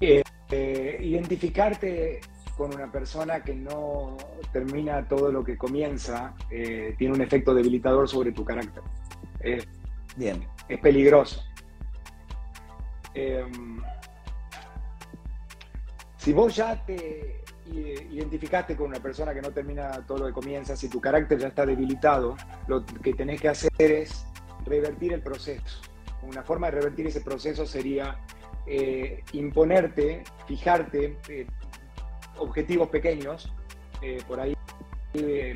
Eh, 0.00 0.22
identificarte 1.00 2.20
con 2.56 2.74
una 2.74 2.90
persona 2.90 3.42
que 3.42 3.54
no 3.54 4.16
termina 4.52 5.06
todo 5.08 5.32
lo 5.32 5.42
que 5.42 5.56
comienza 5.56 6.34
eh, 6.50 6.94
tiene 6.98 7.14
un 7.14 7.20
efecto 7.20 7.54
debilitador 7.54 8.08
sobre 8.08 8.32
tu 8.32 8.44
carácter. 8.44 8.82
Bien. 10.16 10.46
Es 10.68 10.80
peligroso. 10.80 11.42
Em, 13.14 13.80
si 16.18 16.32
vos 16.32 16.54
ya 16.54 16.84
te 16.84 17.42
identificaste 18.10 18.76
con 18.76 18.88
una 18.88 19.00
persona 19.00 19.34
que 19.34 19.42
no 19.42 19.50
termina 19.50 20.04
todo 20.06 20.18
lo 20.18 20.26
que 20.26 20.32
comienza, 20.32 20.76
si 20.76 20.88
tu 20.88 21.00
carácter 21.00 21.38
ya 21.38 21.48
está 21.48 21.66
debilitado, 21.66 22.36
lo 22.68 22.84
que 22.84 23.14
tenés 23.14 23.40
que 23.40 23.48
hacer 23.48 23.70
es 23.78 24.26
revertir 24.66 25.12
el 25.12 25.22
proceso. 25.22 25.80
Una 26.22 26.42
forma 26.42 26.66
de 26.66 26.80
revertir 26.80 27.06
ese 27.06 27.20
proceso 27.20 27.66
sería 27.66 28.18
eh, 28.66 29.22
imponerte, 29.32 30.24
fijarte 30.46 31.18
eh, 31.28 31.46
objetivos 32.38 32.88
pequeños, 32.88 33.52
eh, 34.02 34.22
por 34.26 34.40
ahí 34.40 34.54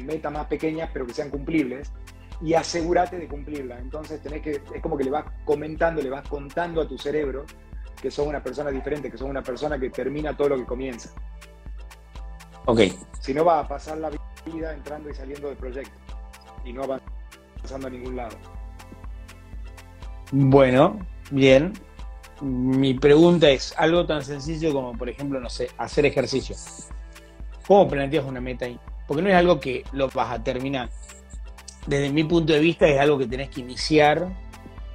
metas 0.03 0.33
más 0.33 0.47
pequeñas 0.47 0.89
pero 0.91 1.07
que 1.07 1.13
sean 1.13 1.29
cumplibles 1.29 1.93
y 2.41 2.55
asegúrate 2.55 3.19
de 3.19 3.29
cumplirla. 3.29 3.79
Entonces 3.79 4.23
tenés 4.23 4.43
que, 4.43 4.53
es 4.53 4.83
como 4.83 4.97
que 4.97 5.05
le 5.05 5.11
vas 5.11 5.25
comentando, 5.45 6.01
le 6.01 6.09
vas 6.09 6.27
contando 6.27 6.81
a 6.81 6.89
tu 6.89 6.97
cerebro 6.97 7.45
que 8.01 8.11
sos 8.11 8.27
una 8.27 8.43
persona 8.43 8.71
diferente, 8.71 9.11
que 9.11 9.19
sos 9.19 9.29
una 9.29 9.43
persona 9.43 9.79
que 9.79 9.91
termina 9.91 10.35
todo 10.37 10.51
lo 10.51 10.57
que 10.57 10.65
comienza. 10.65 11.11
Ok. 12.65 12.81
Si 13.21 13.35
no 13.35 13.45
va 13.45 13.61
a 13.61 13.69
pasar 13.69 13.99
la 13.99 14.11
vida 14.47 14.73
entrando 14.73 15.11
y 15.11 15.15
saliendo 15.15 15.49
del 15.49 15.57
proyecto 15.59 15.93
y 16.65 16.73
no 16.73 16.87
va 16.87 17.01
pasando 17.61 17.89
a 17.89 17.91
ningún 17.91 18.17
lado. 18.17 18.37
Bueno, 20.33 20.99
bien 21.31 21.73
mi 22.41 22.95
pregunta 22.95 23.51
es 23.51 23.75
algo 23.77 24.07
tan 24.07 24.25
sencillo 24.25 24.73
como, 24.73 24.97
por 24.97 25.09
ejemplo, 25.09 25.41
no 25.41 25.49
sé, 25.49 25.69
hacer 25.79 26.07
ejercicio. 26.07 26.57
¿Cómo 27.67 27.89
planteas 27.89 28.25
una 28.25 28.41
meta 28.41 28.65
ahí? 28.65 28.79
Porque 29.07 29.23
no 29.23 29.29
es 29.29 29.35
algo 29.35 29.61
que 29.61 29.85
lo 29.93 30.09
vas 30.09 30.33
a 30.33 30.43
terminar. 30.43 30.89
Desde 31.87 32.11
mi 32.11 32.25
punto 32.25 32.53
de 32.53 32.61
vista 32.61 32.87
es 32.87 32.99
algo 32.99 33.19
que 33.19 33.27
tenés 33.27 33.51
que 33.51 33.61
iniciar 33.61 34.29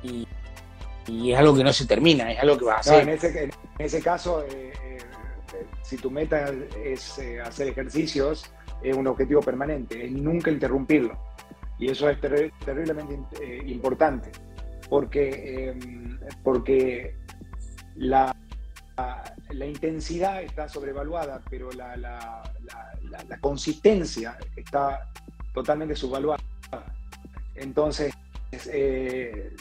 y, 0.04 0.28
es 1.08 1.38
algo 1.38 1.56
que 1.56 1.64
no 1.64 1.72
se 1.72 1.86
termina, 1.86 2.32
es 2.32 2.40
algo 2.40 2.58
que 2.58 2.66
vas 2.66 2.88
a 2.88 2.98
hacer. 2.98 3.08
en, 3.08 3.52
ese, 3.78 4.02
caso, 4.02 4.44
eh, 4.44 4.74
eh, 4.84 4.98
si 5.84 5.98
tu 5.98 6.10
meta 6.10 6.52
es 6.84 7.20
eh, 7.20 7.40
hacer 7.42 7.68
ejercicios, 7.68 8.52
es 8.82 8.96
un 8.96 9.06
objetivo 9.06 9.42
permanente, 9.42 10.04
es 10.04 10.12
nunca 10.12 10.50
interrumpirlo. 10.50 11.16
Y 11.78 11.92
eso 11.92 12.10
es 12.10 12.20
terriblemente 12.20 13.38
importante, 13.68 14.32
porque, 14.90 15.76
porque 16.44 17.16
la, 17.96 18.36
la, 19.50 19.66
intensidad 19.66 20.44
está 20.44 20.70
sobrevaluada, 20.70 21.42
pero 21.50 21.72
la, 21.72 21.96
la, 21.98 23.40
consistencia 23.40 24.38
está 24.56 25.12
totalmente 25.54 25.96
subvaluada. 25.96 26.44
Entonces, 27.56 28.14
eh, 28.52 29.56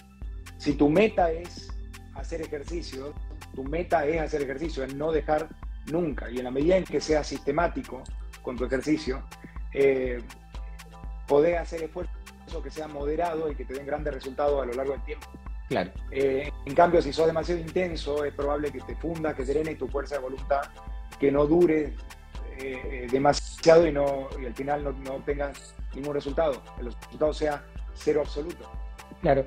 si 0.58 0.74
tu 0.74 0.88
meta 0.88 1.30
es 1.30 1.68
hacer 2.14 2.42
ejercicio, 2.42 3.14
tu 3.54 3.64
meta 3.64 4.06
es 4.06 4.20
hacer 4.20 4.42
ejercicio, 4.42 4.84
es 4.84 4.94
no 4.94 5.12
dejar 5.12 5.48
nunca. 5.90 6.30
Y 6.30 6.38
en 6.38 6.44
la 6.44 6.50
medida 6.50 6.76
en 6.76 6.84
que 6.84 7.00
seas 7.00 7.26
sistemático 7.26 8.02
con 8.42 8.56
tu 8.56 8.64
ejercicio, 8.64 9.22
eh, 9.72 10.20
hacer 11.58 11.82
esfuerzos 11.82 12.13
que 12.62 12.71
sean 12.71 12.93
moderados 12.93 13.51
y 13.53 13.55
que 13.55 13.64
te 13.64 13.75
den 13.75 13.87
grandes 13.87 14.14
resultados 14.14 14.62
a 14.62 14.67
lo 14.67 14.73
largo 14.73 14.93
del 14.93 15.03
tiempo. 15.05 15.27
Claro. 15.69 15.90
Eh, 16.11 16.51
en 16.67 16.75
cambio, 16.75 17.01
si 17.01 17.12
sos 17.12 17.27
demasiado 17.27 17.61
intenso, 17.61 18.25
es 18.25 18.35
probable 18.35 18.71
que 18.71 18.81
te 18.81 18.95
funda, 18.97 19.35
que 19.35 19.45
drene 19.45 19.75
tu 19.77 19.88
fuerza 19.88 20.17
de 20.17 20.23
voluntad, 20.23 20.62
que 21.19 21.33
no 21.33 21.47
dure 21.47 21.85
eh, 21.85 21.95
eh, 22.59 23.07
demasiado 23.11 23.87
y, 23.87 23.93
no, 23.93 24.29
y 24.40 24.47
al 24.47 24.55
final 24.55 24.85
no, 24.85 24.93
no 24.93 25.23
tengas 25.25 25.75
ningún 25.95 26.14
resultado. 26.14 26.62
El 26.79 26.87
resultado 26.87 27.33
sea 27.33 27.64
cero 27.95 28.23
absoluto. 28.25 28.71
Claro. 29.23 29.45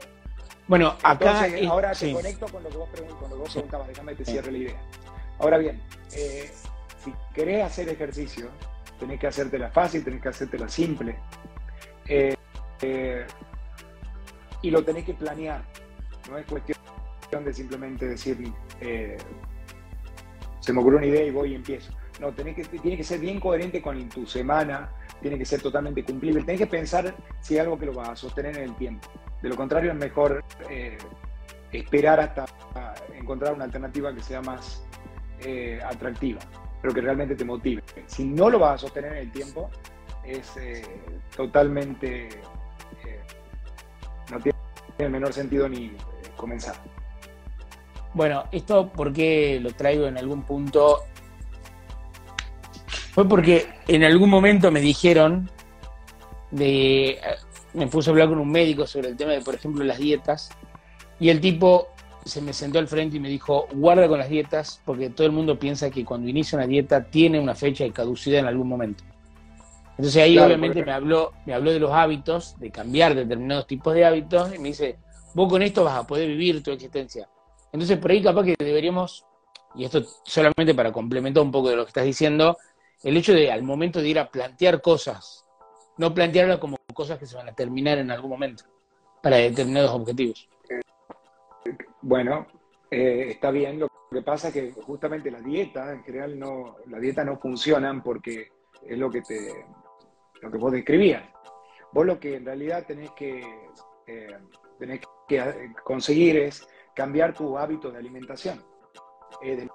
Bueno, 0.68 0.96
acá. 1.02 1.48
ahora 1.70 1.94
te 1.94 2.12
conecto 2.12 2.46
con 2.48 2.64
lo 2.64 2.70
que 2.70 2.78
vos, 2.78 2.90
preguntabas, 2.90 3.88
déjame 3.88 4.16
que 4.16 4.24
te 4.24 4.32
cierre 4.32 4.52
la 4.52 4.58
idea. 4.58 4.82
Ahora 5.40 5.58
bien, 5.60 5.82
si 6.10 7.14
querés 7.34 7.64
hacer 7.64 7.88
ejercicio, 7.88 8.50
tenés 9.00 9.18
que 9.18 9.28
hacértela 9.28 9.70
fácil, 9.70 10.04
tenés 10.04 10.22
que 10.22 10.28
hacértela 10.28 10.68
simple. 10.68 11.18
Y 14.62 14.72
lo 14.72 14.84
tenés 14.84 15.06
que 15.06 15.14
planear. 15.14 15.64
No 16.30 16.38
es 16.38 16.46
cuestión 16.46 16.78
de 17.44 17.54
simplemente 17.54 18.08
decir, 18.08 18.52
eh, 18.82 19.18
se 20.60 20.74
me 20.74 20.80
ocurrió 20.80 20.98
una 20.98 21.08
idea 21.08 21.24
y 21.26 21.32
voy 21.32 21.52
y 21.52 21.56
empiezo. 21.56 21.94
No, 22.20 22.34
tenés 22.34 22.56
que, 22.56 22.64
tiene 22.80 22.98
que 22.98 23.04
ser 23.04 23.20
bien 23.20 23.40
coherente 23.40 23.82
con 23.82 24.10
tu 24.10 24.26
semana, 24.26 24.90
tiene 25.22 25.38
que 25.38 25.46
ser 25.46 25.62
totalmente 25.62 26.04
cumplible. 26.04 26.44
Tenés 26.44 26.62
que 26.62 26.68
pensar 26.68 27.16
si 27.42 27.56
hay 27.56 27.62
algo 27.62 27.78
que 27.78 27.86
lo 27.86 27.94
va 27.94 28.12
a 28.12 28.16
sostener 28.16 28.58
en 28.58 28.64
el 28.64 28.76
tiempo. 28.76 29.08
De 29.42 29.50
lo 29.50 29.56
contrario, 29.56 29.92
es 29.92 29.98
mejor 29.98 30.44
eh, 30.70 30.98
esperar 31.72 32.20
hasta 32.20 32.46
encontrar 33.14 33.54
una 33.54 33.66
alternativa 33.66 34.14
que 34.14 34.22
sea 34.22 34.42
más 34.42 34.84
eh, 35.42 35.80
atractiva, 35.84 36.40
pero 36.82 36.94
que 36.94 37.02
realmente 37.02 37.36
te 37.36 37.46
motive. 37.46 37.84
Si 38.08 38.26
no 38.26 38.50
lo 38.50 38.60
vas 38.60 38.76
a 38.76 38.78
sostener 38.80 39.14
en 39.14 39.20
el 39.20 39.32
tiempo, 39.32 39.70
es 40.24 40.58
eh, 40.58 40.84
totalmente, 41.36 42.30
eh, 43.06 43.20
no 44.32 44.40
tiene 44.40 44.58
el 44.98 45.10
menor 45.10 45.34
sentido 45.34 45.68
ni 45.70 45.92
comenzar. 46.36 46.76
Bueno, 48.14 48.46
esto 48.52 48.92
porque 48.96 49.60
lo 49.62 49.72
traigo 49.72 50.08
en 50.08 50.18
algún 50.18 50.44
punto 50.44 51.04
fue 53.12 53.28
porque 53.28 53.68
en 53.88 54.04
algún 54.04 54.30
momento 54.30 54.72
me 54.72 54.80
dijeron 54.80 55.50
de 56.52 57.20
me 57.74 57.88
puse 57.88 58.10
a 58.10 58.12
hablar 58.12 58.30
con 58.30 58.40
un 58.40 58.50
médico 58.50 58.88
sobre 58.88 59.10
el 59.10 59.18
tema 59.18 59.34
de, 59.34 59.42
por 59.42 59.56
ejemplo, 59.56 59.84
las 59.84 60.00
dietas, 60.00 60.50
y 61.20 61.30
el 61.30 61.40
tipo 61.40 61.90
se 62.26 62.42
me 62.42 62.52
sentó 62.52 62.80
al 62.80 62.88
frente 62.88 63.18
y 63.18 63.20
me 63.20 63.30
dijo, 63.30 63.68
guarda 63.74 64.08
con 64.08 64.20
las 64.20 64.30
dietas, 64.30 64.82
porque 64.84 65.10
todo 65.10 65.28
el 65.28 65.34
mundo 65.34 65.58
piensa 65.60 65.90
que 65.90 66.04
cuando 66.04 66.28
inicia 66.28 66.58
una 66.58 66.68
dieta 66.68 67.06
tiene 67.06 67.40
una 67.40 67.56
fecha 67.56 67.84
de 67.84 67.92
caducidad 67.92 68.40
en 68.40 68.48
algún 68.48 68.68
momento. 68.68 69.04
Entonces 69.98 70.22
ahí 70.22 70.38
obviamente 70.38 70.86
me 70.86 70.92
habló, 70.92 71.34
me 71.46 71.54
habló 71.56 71.72
de 71.72 71.80
los 71.80 71.92
hábitos, 71.92 72.58
de 72.60 72.70
cambiar 72.70 73.16
determinados 73.16 73.66
tipos 73.66 73.94
de 73.96 74.06
hábitos, 74.06 74.54
y 74.54 74.60
me 74.60 74.70
dice, 74.70 75.00
vos 75.34 75.50
con 75.50 75.64
esto 75.64 75.84
vas 75.84 75.98
a 75.98 76.06
poder 76.06 76.28
vivir 76.28 76.62
tu 76.62 76.72
existencia. 76.72 77.28
Entonces 77.72 77.98
por 77.98 78.12
ahí 78.12 78.22
capaz 78.22 78.44
que 78.44 78.56
deberíamos, 78.60 79.26
y 79.74 79.86
esto 79.86 80.04
solamente 80.24 80.76
para 80.76 80.92
complementar 80.92 81.42
un 81.42 81.52
poco 81.52 81.70
de 81.70 81.78
lo 81.78 81.84
que 81.84 81.90
estás 81.90 82.06
diciendo, 82.06 82.58
el 83.04 83.18
hecho 83.18 83.34
de 83.34 83.52
al 83.52 83.64
momento 83.64 84.00
de 84.00 84.10
ir 84.10 84.20
a 84.20 84.30
plantear 84.30 84.82
cosas, 84.82 85.46
no 85.98 86.14
plantearlas 86.14 86.60
como 86.60 86.78
cosas 86.94 87.18
que 87.18 87.26
se 87.26 87.36
van 87.36 87.50
a 87.50 87.56
terminar 87.56 87.98
en 87.98 88.12
algún 88.12 88.30
momento 88.30 88.66
para 89.22 89.38
determinados 89.38 89.92
objetivos. 89.92 90.48
Bueno, 92.02 92.46
eh, 92.92 93.28
está 93.30 93.50
bien. 93.52 93.80
Lo 93.80 93.90
que 94.12 94.22
pasa 94.22 94.50
es 94.50 94.54
que 94.54 94.72
justamente 94.72 95.32
la 95.32 95.42
dieta, 95.42 95.92
en 95.92 96.04
general, 96.04 96.38
no, 96.38 96.78
la 96.88 97.00
dieta 97.00 97.24
no 97.24 97.38
funcionan 97.38 98.04
porque 98.04 98.50
es 98.88 98.98
lo 98.98 99.10
que 99.10 99.22
te, 99.22 99.66
lo 100.42 100.52
que 100.52 100.58
vos 100.58 100.72
describías. 100.72 101.24
Vos 101.92 102.06
lo 102.06 102.20
que 102.20 102.36
en 102.36 102.46
realidad 102.46 102.86
tenés 102.86 103.12
que, 103.12 103.42
eh, 104.08 104.38
tenés 104.80 105.02
que 105.28 105.72
conseguir 105.84 106.38
es 106.38 106.68
cambiar 106.96 107.34
tu 107.34 107.58
hábito 107.58 107.92
de 107.92 107.98
alimentación. 107.98 108.64
Eh, 109.42 109.56
de 109.56 109.70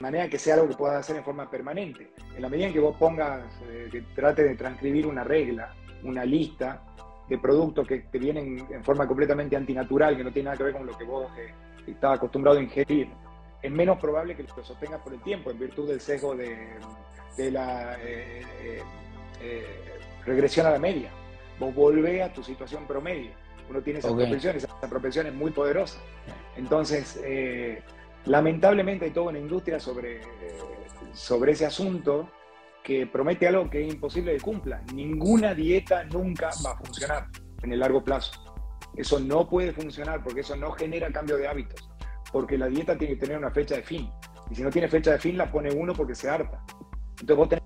manera 0.00 0.28
que 0.28 0.38
sea 0.38 0.54
algo 0.54 0.68
que 0.68 0.76
puedas 0.76 1.00
hacer 1.00 1.16
en 1.16 1.24
forma 1.24 1.50
permanente. 1.50 2.12
En 2.34 2.42
la 2.42 2.48
medida 2.48 2.66
en 2.66 2.72
que 2.72 2.80
vos 2.80 2.96
pongas, 2.96 3.44
que 3.90 4.02
trate 4.14 4.44
de 4.44 4.54
transcribir 4.54 5.06
una 5.06 5.24
regla, 5.24 5.74
una 6.02 6.24
lista 6.24 6.84
de 7.28 7.38
productos 7.38 7.86
que 7.86 8.00
te 8.00 8.18
vienen 8.18 8.66
en 8.70 8.84
forma 8.84 9.06
completamente 9.06 9.56
antinatural, 9.56 10.16
que 10.16 10.24
no 10.24 10.32
tiene 10.32 10.46
nada 10.46 10.56
que 10.56 10.64
ver 10.64 10.72
con 10.74 10.86
lo 10.86 10.96
que 10.96 11.04
vos 11.04 11.26
eh, 11.38 11.52
estabas 11.86 12.18
acostumbrado 12.18 12.58
a 12.58 12.62
ingerir, 12.62 13.08
es 13.62 13.70
menos 13.70 13.98
probable 13.98 14.36
que 14.36 14.44
lo 14.44 14.64
sostengas 14.64 15.00
por 15.00 15.12
el 15.12 15.22
tiempo, 15.22 15.50
en 15.50 15.58
virtud 15.58 15.88
del 15.88 16.00
sesgo 16.00 16.36
de, 16.36 16.68
la 17.50 17.96
eh, 18.00 18.42
eh, 19.40 19.64
regresión 20.26 20.66
a 20.66 20.70
la 20.70 20.78
media. 20.78 21.10
Vos 21.58 21.74
volvés 21.74 22.22
a 22.22 22.32
tu 22.32 22.42
situación 22.42 22.86
promedio. 22.86 23.30
Uno 23.70 23.80
tiene 23.80 24.00
esa 24.00 24.08
propensión, 24.08 24.56
esa 24.56 24.68
propensión 24.80 25.26
es 25.26 25.34
muy 25.34 25.50
poderosa. 25.50 25.98
Entonces, 26.56 27.20
lamentablemente 28.26 29.06
hay 29.06 29.10
toda 29.10 29.30
una 29.30 29.38
industria 29.38 29.80
sobre, 29.80 30.20
sobre 31.12 31.52
ese 31.52 31.66
asunto 31.66 32.30
que 32.84 33.06
promete 33.06 33.48
algo 33.48 33.68
que 33.68 33.84
es 33.84 33.92
imposible 33.92 34.32
de 34.32 34.40
cumpla. 34.40 34.82
Ninguna 34.94 35.54
dieta 35.54 36.04
nunca 36.04 36.50
va 36.64 36.72
a 36.72 36.76
funcionar 36.76 37.26
en 37.62 37.72
el 37.72 37.80
largo 37.80 38.04
plazo. 38.04 38.32
Eso 38.94 39.18
no 39.18 39.48
puede 39.48 39.72
funcionar 39.72 40.22
porque 40.22 40.40
eso 40.40 40.54
no 40.56 40.70
genera 40.72 41.10
cambio 41.10 41.36
de 41.36 41.48
hábitos. 41.48 41.88
Porque 42.32 42.56
la 42.56 42.68
dieta 42.68 42.96
tiene 42.96 43.14
que 43.14 43.20
tener 43.20 43.38
una 43.38 43.50
fecha 43.50 43.74
de 43.74 43.82
fin. 43.82 44.10
Y 44.50 44.54
si 44.54 44.62
no 44.62 44.70
tiene 44.70 44.86
fecha 44.86 45.10
de 45.12 45.18
fin, 45.18 45.36
la 45.36 45.50
pone 45.50 45.72
uno 45.72 45.92
porque 45.94 46.14
se 46.14 46.30
harta. 46.30 46.62
Entonces 47.20 47.36
vos 47.36 47.48
tenés 47.48 47.64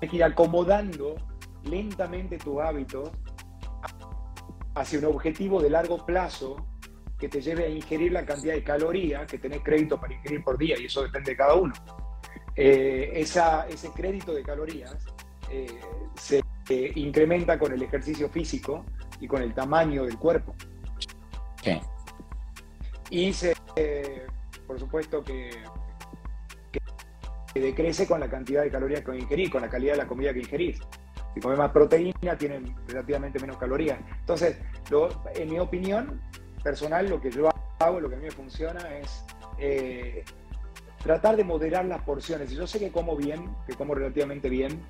que 0.00 0.16
ir 0.16 0.24
acomodando 0.24 1.16
lentamente 1.64 2.38
tus 2.38 2.60
hábitos 2.60 3.10
hacia 4.74 4.98
un 4.98 5.04
objetivo 5.06 5.62
de 5.62 5.70
largo 5.70 6.04
plazo 6.04 6.56
que 7.18 7.28
te 7.28 7.40
lleve 7.40 7.64
a 7.64 7.68
ingerir 7.68 8.12
la 8.12 8.26
cantidad 8.26 8.54
de 8.54 8.64
calorías 8.64 9.26
que 9.26 9.38
tenés 9.38 9.62
crédito 9.62 10.00
para 10.00 10.14
ingerir 10.14 10.42
por 10.42 10.58
día. 10.58 10.76
Y 10.78 10.86
eso 10.86 11.02
depende 11.02 11.30
de 11.30 11.36
cada 11.36 11.54
uno. 11.54 11.72
Eh, 12.56 13.12
ese 13.14 13.90
crédito 13.94 14.34
de 14.34 14.42
calorías 14.42 14.96
eh, 15.50 15.80
se 16.16 16.42
incrementa 16.96 17.58
con 17.58 17.72
el 17.72 17.82
ejercicio 17.82 18.28
físico 18.28 18.84
y 19.20 19.26
con 19.26 19.42
el 19.42 19.54
tamaño 19.54 20.04
del 20.04 20.18
cuerpo. 20.18 20.54
Y 23.10 23.32
se, 23.32 23.54
por 24.66 24.78
supuesto 24.78 25.22
que, 25.22 25.50
decrece 27.54 28.06
con 28.06 28.18
la 28.18 28.28
cantidad 28.28 28.62
de 28.62 28.70
calorías 28.70 29.02
que 29.02 29.16
ingerís, 29.16 29.50
con 29.50 29.62
la 29.62 29.68
calidad 29.68 29.92
de 29.92 29.98
la 29.98 30.06
comida 30.06 30.32
que 30.32 30.40
ingerís. 30.40 30.80
Si 31.34 31.40
comes 31.40 31.58
más 31.58 31.72
proteína, 31.72 32.38
tienen 32.38 32.74
relativamente 32.86 33.40
menos 33.40 33.56
calorías. 33.56 33.98
Entonces, 34.20 34.56
en 35.34 35.50
mi 35.50 35.58
opinión 35.58 36.20
personal, 36.62 37.08
lo 37.08 37.20
que 37.20 37.30
yo 37.30 37.50
hago, 37.80 38.00
lo 38.00 38.08
que 38.08 38.14
a 38.14 38.18
mí 38.18 38.24
me 38.24 38.30
funciona 38.30 38.80
es 38.98 39.24
eh, 39.58 40.24
tratar 41.02 41.36
de 41.36 41.44
moderar 41.44 41.84
las 41.84 42.02
porciones. 42.02 42.52
Y 42.52 42.56
yo 42.56 42.66
sé 42.66 42.78
que 42.78 42.92
como 42.92 43.16
bien, 43.16 43.54
que 43.66 43.74
como 43.74 43.94
relativamente 43.94 44.48
bien, 44.48 44.80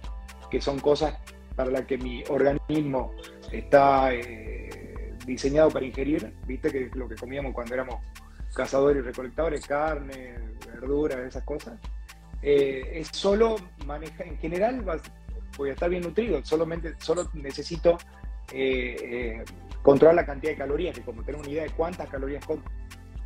que 0.51 0.61
son 0.61 0.79
cosas 0.79 1.17
para 1.57 1.71
las 1.71 1.87
que 1.87 1.99
mi 1.99 2.23
organismo 2.29 3.13
está 3.51 4.13
eh, 4.13 5.15
diseñado 5.27 5.71
para 5.71 5.87
ingerir, 5.87 6.35
viste 6.47 6.71
que 6.71 6.85
es 6.85 6.95
lo 6.95 7.09
que 7.09 7.15
comíamos 7.17 7.55
cuando 7.55 7.75
éramos 7.75 7.97
cazadores 8.55 9.03
y 9.03 9.07
recolectadores, 9.07 9.67
carne, 9.67 10.35
verduras, 10.67 11.19
esas 11.19 11.45
cosas. 11.45 11.81
Eh, 12.43 13.01
es 13.01 13.09
solo 13.13 13.57
manejar, 13.87 14.27
en 14.27 14.39
general 14.39 14.85
voy 15.57 15.71
a 15.71 15.73
estar 15.73 15.89
bien 15.91 16.03
nutrido, 16.03 16.45
solamente, 16.45 16.95
solo 16.99 17.31
necesito 17.35 17.99
eh, 18.53 19.45
controlar 19.83 20.15
la 20.15 20.27
cantidad 20.27 20.53
de 20.53 20.59
calorías, 20.59 20.95
que 20.95 21.03
como 21.03 21.23
tener 21.23 21.41
una 21.41 21.51
idea 21.51 21.65
de 21.65 21.71
cuántas 21.71 22.09
calorías 22.09 22.45
como. 22.45 22.63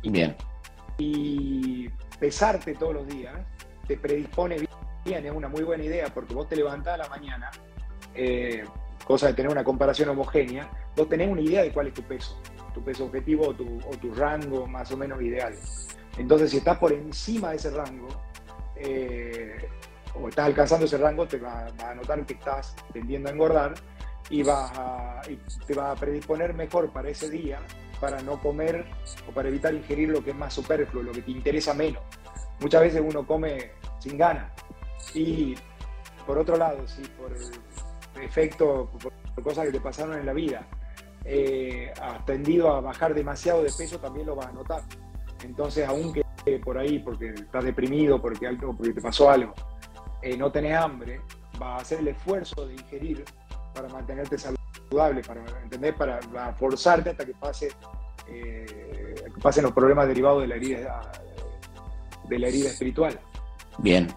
Bien. 0.03 0.35
Y 0.97 1.89
pesarte 2.19 2.73
todos 2.75 2.93
los 2.93 3.07
días 3.07 3.33
te 3.87 3.97
predispone 3.97 4.57
bien, 5.03 5.25
es 5.25 5.31
una 5.31 5.47
muy 5.47 5.63
buena 5.63 5.83
idea 5.83 6.07
porque 6.13 6.33
vos 6.33 6.47
te 6.47 6.55
levantás 6.55 6.95
a 6.95 6.97
la 6.97 7.09
mañana, 7.09 7.49
eh, 8.13 8.63
cosa 9.03 9.27
de 9.27 9.33
tener 9.33 9.51
una 9.51 9.63
comparación 9.63 10.09
homogénea, 10.09 10.69
vos 10.95 11.09
tenés 11.09 11.29
una 11.29 11.41
idea 11.41 11.63
de 11.63 11.71
cuál 11.71 11.87
es 11.87 11.93
tu 11.93 12.03
peso, 12.03 12.39
tu 12.73 12.83
peso 12.83 13.05
objetivo 13.05 13.47
o 13.47 13.53
tu, 13.53 14.13
rango 14.13 14.67
más 14.67 14.91
o 14.91 14.97
menos 14.97 15.21
ideal. 15.21 15.55
Entonces, 16.17 16.51
si 16.51 16.57
estás 16.57 16.77
por 16.77 16.91
encima 16.91 17.51
de 17.51 17.55
ese 17.55 17.71
rango, 17.71 18.09
eh, 18.75 19.67
o 20.15 20.29
estás 20.29 20.45
alcanzando 20.45 20.85
ese 20.85 20.97
rango, 20.97 21.27
te 21.27 21.37
va, 21.37 21.67
a 21.67 21.95
notar 21.95 22.25
que 22.25 22.33
estás 22.33 22.75
tendiendo 22.93 23.29
a 23.29 23.33
engordar 23.33 23.73
y, 24.29 24.43
vas 24.43 24.71
te 25.65 25.73
va 25.73 25.91
a 25.91 25.95
predisponer 25.95 26.53
mejor 26.53 26.91
para 26.91 27.09
ese 27.09 27.29
día 27.29 27.59
para 27.99 28.21
no 28.21 28.39
comer 28.39 28.85
o 29.27 29.31
para 29.31 29.49
evitar 29.49 29.73
ingerir 29.73 30.09
lo 30.09 30.23
que 30.23 30.31
es 30.31 30.35
más 30.35 30.53
superfluo, 30.53 31.03
lo 31.03 31.11
que 31.11 31.21
te 31.21 31.31
interesa 31.31 31.73
menos. 31.73 32.01
Muchas 32.61 32.81
veces 32.81 33.01
uno 33.05 33.25
come 33.25 33.71
sin 33.99 34.17
ganas. 34.17 34.51
Y 35.13 35.55
por 36.25 36.37
otro 36.37 36.55
lado, 36.57 36.87
si 36.87 37.01
por 37.01 37.33
efecto, 38.21 38.89
por, 39.01 39.43
cosas 39.43 39.65
que 39.65 39.71
te 39.71 39.79
pasaron 39.79 40.17
en 40.17 40.25
la 40.25 40.33
vida, 40.33 40.65
eh, 41.25 41.91
has 42.01 42.25
tendido 42.25 42.73
a 42.73 42.81
bajar 42.81 43.13
demasiado 43.13 43.63
de 43.63 43.71
peso, 43.77 43.99
también 43.99 44.27
lo 44.27 44.35
vas 44.35 44.47
a 44.47 44.51
notar. 44.51 44.81
Entonces, 45.43 45.87
aunque 45.87 46.23
por 46.63 46.77
ahí, 46.77 46.99
porque 46.99 47.29
estás 47.29 47.63
deprimido, 47.63 48.21
porque, 48.21 48.47
algo, 48.47 48.75
porque 48.75 48.93
te 48.93 49.01
pasó 49.01 49.29
algo, 49.29 49.53
eh, 50.21 50.37
no 50.37 50.51
tenés 50.51 50.75
hambre, 50.75 51.21
vas 51.57 51.79
a 51.79 51.81
hacer 51.81 51.99
el 51.99 52.09
esfuerzo 52.09 52.67
de 52.67 52.73
ingerir 52.73 53.25
para 53.73 53.87
mantenerte 53.89 54.37
saludable, 54.37 55.21
para, 55.21 55.43
¿entender? 55.63 55.95
para, 55.95 56.19
forzarte 56.53 57.11
hasta 57.11 57.25
que 57.25 57.33
pase 57.33 57.69
eh, 58.27 59.15
que 59.33 59.41
pasen 59.41 59.63
los 59.63 59.73
problemas 59.73 60.07
derivados 60.07 60.41
de 60.41 60.47
la 60.47 60.55
herida 60.55 61.11
de 62.27 62.39
la 62.39 62.47
herida 62.47 62.69
espiritual. 62.69 63.19
Bien. 63.79 64.07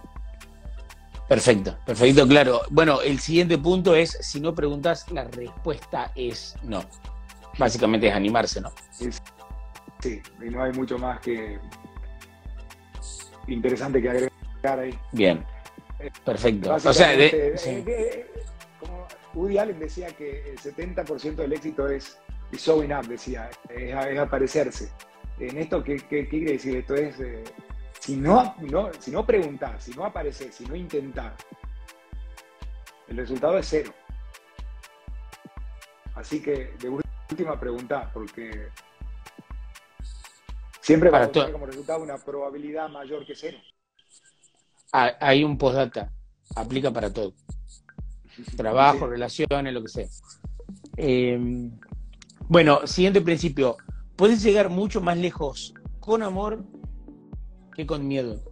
Perfecto, 1.28 1.78
perfecto, 1.86 2.28
claro. 2.28 2.60
Bueno, 2.70 3.00
el 3.00 3.18
siguiente 3.18 3.56
punto 3.56 3.94
es, 3.94 4.18
si 4.20 4.38
no 4.38 4.54
preguntas, 4.54 5.10
la 5.10 5.24
respuesta 5.24 6.12
es 6.14 6.54
no. 6.62 6.82
Básicamente 7.58 8.08
es 8.08 8.14
animarse, 8.14 8.60
¿no? 8.60 8.70
Sí, 8.90 10.20
y 10.44 10.50
no 10.50 10.62
hay 10.62 10.72
mucho 10.72 10.98
más 10.98 11.20
que 11.20 11.58
interesante 13.46 14.02
que 14.02 14.10
agregar 14.10 14.80
ahí. 14.80 14.98
Bien, 15.12 15.44
perfecto. 16.24 16.74
O 16.74 16.92
sea, 16.92 17.16
de, 17.16 17.54
eh, 17.64 18.26
como 18.80 19.06
Woody 19.34 19.58
Allen 19.58 19.78
decía 19.78 20.08
que 20.08 20.50
el 20.50 20.58
70% 20.58 21.36
del 21.36 21.52
éxito 21.52 21.88
es, 21.88 22.18
showing 22.52 22.92
up, 22.92 23.06
decía, 23.06 23.50
es, 23.68 24.18
aparecerse. 24.18 24.90
En 25.38 25.58
esto, 25.58 25.82
¿qué, 25.82 25.96
quiere 25.98 26.52
decir? 26.52 26.76
Esto 26.76 26.94
es 26.94 27.18
eh, 27.20 27.44
si 27.98 28.16
no, 28.16 28.54
si 28.98 29.10
no 29.10 29.24
preguntar, 29.24 29.80
si 29.80 29.92
no 29.92 30.04
aparecer, 30.04 30.52
si 30.52 30.66
no 30.66 30.74
intentar, 30.74 31.36
el 33.08 33.16
resultado 33.16 33.58
es 33.58 33.66
cero. 33.68 33.92
Así 36.14 36.42
que 36.42 36.74
de 36.78 36.88
última 36.88 37.58
pregunta, 37.58 38.10
porque 38.12 38.68
siempre 40.80 41.10
va 41.10 41.22
a 41.22 41.32
tener 41.32 41.52
como 41.52 41.66
resultado 41.66 42.02
una 42.02 42.18
probabilidad 42.18 42.88
mayor 42.88 43.24
que 43.24 43.34
cero. 43.34 43.58
Hay 44.92 45.42
un 45.42 45.56
postdata, 45.56 46.12
aplica 46.54 46.90
para 46.90 47.10
todo. 47.10 47.32
trabajo, 48.56 49.06
relaciones, 49.06 49.72
lo 49.72 49.82
que 49.82 49.88
sea. 49.88 50.06
Eh, 50.98 51.70
bueno, 52.48 52.86
siguiente 52.86 53.22
principio, 53.22 53.78
puedes 54.16 54.42
llegar 54.42 54.68
mucho 54.68 55.00
más 55.00 55.16
lejos 55.16 55.72
con 56.00 56.22
amor 56.22 56.64
que 57.74 57.86
con 57.86 58.06
miedo. 58.06 58.42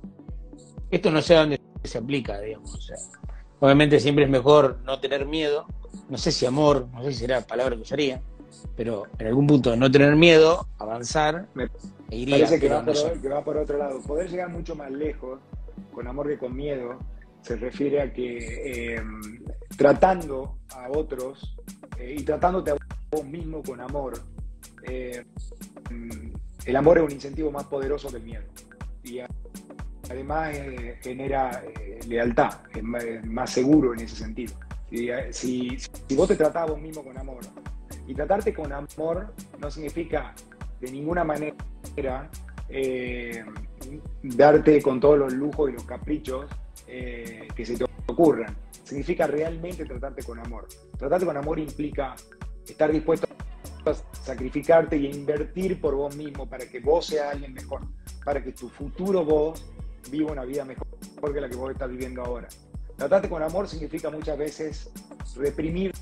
Esto 0.90 1.10
no 1.10 1.20
sé 1.20 1.36
a 1.36 1.40
dónde 1.40 1.60
se 1.84 1.98
aplica, 1.98 2.40
digamos. 2.40 2.90
obviamente 3.60 4.00
siempre 4.00 4.24
es 4.24 4.30
mejor 4.30 4.78
no 4.84 4.98
tener 4.98 5.26
miedo, 5.26 5.66
no 6.08 6.16
sé 6.16 6.32
si 6.32 6.46
amor, 6.46 6.88
no 6.94 7.02
sé 7.04 7.12
si 7.12 7.18
será 7.18 7.40
la 7.40 7.46
palabra 7.46 7.76
que 7.76 7.82
usaría, 7.82 8.22
pero 8.76 9.04
en 9.18 9.26
algún 9.26 9.46
punto 9.46 9.76
no 9.76 9.90
tener 9.90 10.16
miedo, 10.16 10.66
avanzar, 10.78 11.48
me 11.52 11.68
e 12.10 12.16
iría, 12.16 12.36
parece 12.36 12.58
que 12.58 12.68
va, 12.68 12.84
por, 12.84 13.20
que 13.20 13.28
va 13.28 13.44
por 13.44 13.56
otro 13.58 13.76
lado. 13.76 14.00
Poder 14.00 14.30
llegar 14.30 14.48
mucho 14.48 14.74
más 14.74 14.90
lejos 14.90 15.38
con 15.92 16.06
amor 16.06 16.28
que 16.28 16.38
con 16.38 16.54
miedo 16.54 16.98
se 17.42 17.56
refiere 17.56 18.02
a 18.02 18.12
que 18.12 18.94
eh, 18.94 19.02
tratando 19.76 20.58
a 20.74 20.88
otros 20.90 21.56
eh, 21.98 22.16
y 22.18 22.22
tratándote 22.22 22.72
a 22.72 22.76
vos 23.10 23.24
mismo 23.24 23.62
con 23.62 23.80
amor, 23.80 24.14
eh, 24.82 25.24
el 26.64 26.76
amor 26.76 26.98
es 26.98 27.04
un 27.04 27.12
incentivo 27.12 27.50
más 27.50 27.64
poderoso 27.64 28.08
que 28.10 28.16
el 28.16 28.22
miedo. 28.22 28.44
Y 29.02 29.20
además 30.08 30.54
genera 31.00 31.62
lealtad, 32.06 32.60
es 32.74 32.82
más, 33.24 33.50
seguro 33.50 33.94
en 33.94 34.00
ese 34.00 34.16
sentido. 34.16 34.54
Si, 35.30 35.78
si, 35.78 36.16
vos 36.16 36.28
te 36.28 36.36
tratás 36.36 36.64
a 36.64 36.72
vos 36.72 36.80
mismo 36.80 37.02
con 37.02 37.16
amor, 37.16 37.40
y 38.06 38.14
tratarte 38.14 38.52
con 38.52 38.72
amor 38.72 39.32
no 39.58 39.70
significa 39.70 40.34
de 40.80 40.90
ninguna 40.90 41.24
manera 41.24 42.28
darte 44.22 44.80
con 44.82 45.00
todos 45.00 45.18
los 45.18 45.32
lujos 45.32 45.70
y 45.70 45.72
los 45.72 45.84
caprichos 45.84 46.46
eh, 46.86 47.48
que 47.54 47.64
se 47.64 47.76
te 47.76 47.84
ocurran. 48.06 48.56
Significa 48.84 49.26
realmente 49.26 49.84
tratarte 49.84 50.22
con 50.22 50.38
amor. 50.38 50.66
Tratarte 50.98 51.26
con 51.26 51.36
amor 51.36 51.58
implica 51.58 52.14
estar 52.66 52.90
dispuesto 52.90 53.26
a 53.86 53.94
sacrificarte 53.94 54.96
y 54.96 55.06
a 55.06 55.10
invertir 55.10 55.80
por 55.80 55.94
vos 55.94 56.14
mismo 56.16 56.48
para 56.48 56.66
que 56.66 56.80
vos 56.80 57.06
seas 57.06 57.32
alguien 57.32 57.54
mejor, 57.54 57.82
para 58.24 58.42
que 58.42 58.52
tu 58.52 58.68
futuro 58.68 59.24
vos 59.24 59.64
viva 60.10 60.32
una 60.32 60.44
vida 60.44 60.64
mejor 60.64 60.86
que 61.32 61.40
la 61.40 61.48
que 61.48 61.56
vos 61.56 61.70
estás 61.70 61.90
viviendo 61.90 62.22
ahora. 62.22 62.48
Tratarte 62.96 63.28
con 63.28 63.42
amor 63.42 63.68
significa 63.68 64.10
muchas 64.10 64.36
veces 64.36 64.90
reprimirte 65.36 65.98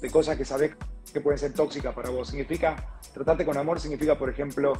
de 0.00 0.10
cosas 0.10 0.36
que 0.36 0.44
sabes 0.44 0.72
que 1.12 1.20
pueden 1.20 1.38
ser 1.38 1.52
tóxicas 1.52 1.94
para 1.94 2.10
vos. 2.10 2.28
Significa, 2.28 2.98
tratarte 3.14 3.44
con 3.44 3.56
amor 3.56 3.80
significa, 3.80 4.18
por 4.18 4.28
ejemplo, 4.28 4.74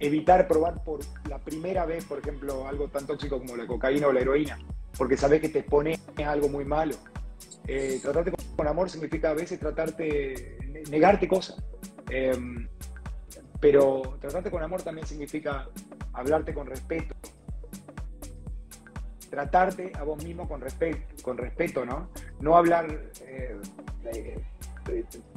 evitar 0.00 0.48
probar 0.48 0.82
por 0.82 1.00
la 1.28 1.38
primera 1.38 1.84
vez, 1.84 2.06
por 2.06 2.18
ejemplo, 2.18 2.66
algo 2.66 2.88
tan 2.88 3.06
tóxico 3.06 3.38
como 3.38 3.56
la 3.56 3.66
cocaína 3.66 4.08
o 4.08 4.12
la 4.12 4.20
heroína, 4.20 4.58
porque 4.96 5.16
sabes 5.16 5.40
que 5.40 5.50
te 5.50 5.62
pone 5.62 6.00
algo 6.26 6.48
muy 6.48 6.64
malo. 6.64 6.96
Eh, 7.68 8.00
tratarte 8.02 8.32
con, 8.56 8.66
amor 8.66 8.90
significa 8.90 9.30
a 9.30 9.34
veces 9.34 9.60
tratarte, 9.60 10.58
negarte 10.90 11.28
cosas. 11.28 11.62
Em, 12.08 12.66
pero 13.60 14.16
tratarte 14.20 14.50
con 14.50 14.62
amor 14.62 14.82
también 14.82 15.06
significa 15.06 15.68
hablarte 16.14 16.54
con 16.54 16.66
respeto. 16.66 17.14
Tratarte 19.28 19.92
a 19.96 20.02
vos 20.02 20.24
mismo 20.24 20.48
con 20.48 20.60
respeto, 20.60 21.22
con 21.22 21.38
respeto 21.38 21.84
¿no? 21.84 22.08
No 22.40 22.56
hablar, 22.56 23.12
eh, 23.20 23.60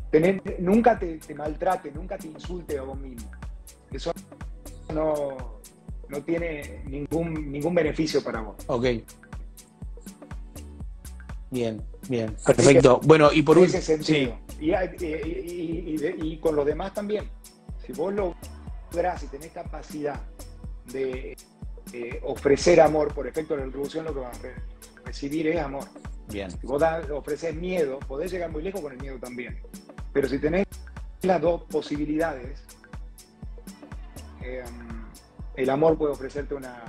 tener, 0.09 0.41
nunca 0.59 0.97
te, 0.97 1.17
te 1.17 1.35
maltrate, 1.35 1.91
nunca 1.91 2.17
te 2.17 2.27
insulte 2.27 2.79
a 2.79 2.83
vos 2.83 2.97
mismo. 2.97 3.29
Eso 3.91 4.11
no, 4.93 5.59
no 6.09 6.23
tiene 6.23 6.83
ningún, 6.85 7.51
ningún 7.51 7.75
beneficio 7.75 8.23
para 8.23 8.41
vos. 8.41 8.55
Ok. 8.67 8.85
Bien, 11.51 11.81
bien, 12.09 12.35
perfecto. 12.45 12.99
bueno, 13.03 13.31
y 13.31 13.43
por 13.43 13.57
ese 13.59 13.81
sentido. 13.81 14.37
Y, 14.59 16.37
con 16.37 16.55
los 16.55 16.65
demás 16.65 16.93
también. 16.93 17.29
Si 17.85 17.93
vos 17.93 18.13
lográs 18.13 19.23
y 19.23 19.27
tenés 19.27 19.51
capacidad 19.51 20.19
de 20.91 21.35
ofrecer 22.23 22.81
amor 22.81 23.13
por 23.13 23.27
efecto 23.27 23.53
de 23.53 23.59
la 23.59 23.65
retribución, 23.65 24.05
lo 24.05 24.13
que 24.13 24.19
vas 24.21 24.39
a 24.39 25.05
recibir 25.05 25.47
es 25.47 25.59
amor. 25.59 25.85
Bien. 26.29 26.49
Si 26.49 26.65
vos 26.65 26.81
ofreces 27.11 27.53
miedo, 27.55 27.99
podés 27.99 28.31
llegar 28.31 28.51
muy 28.51 28.63
lejos 28.63 28.81
con 28.81 28.93
el 28.93 28.99
miedo 28.99 29.17
también. 29.19 29.59
Pero 30.11 30.27
si 30.27 30.39
tenés 30.39 30.65
las 31.21 31.41
dos 31.41 31.63
posibilidades, 31.63 32.63
Em, 34.43 35.05
el 35.55 35.69
amor 35.69 35.97
puede 35.97 36.11
ofrecerte 36.11 36.53
una, 36.53 36.83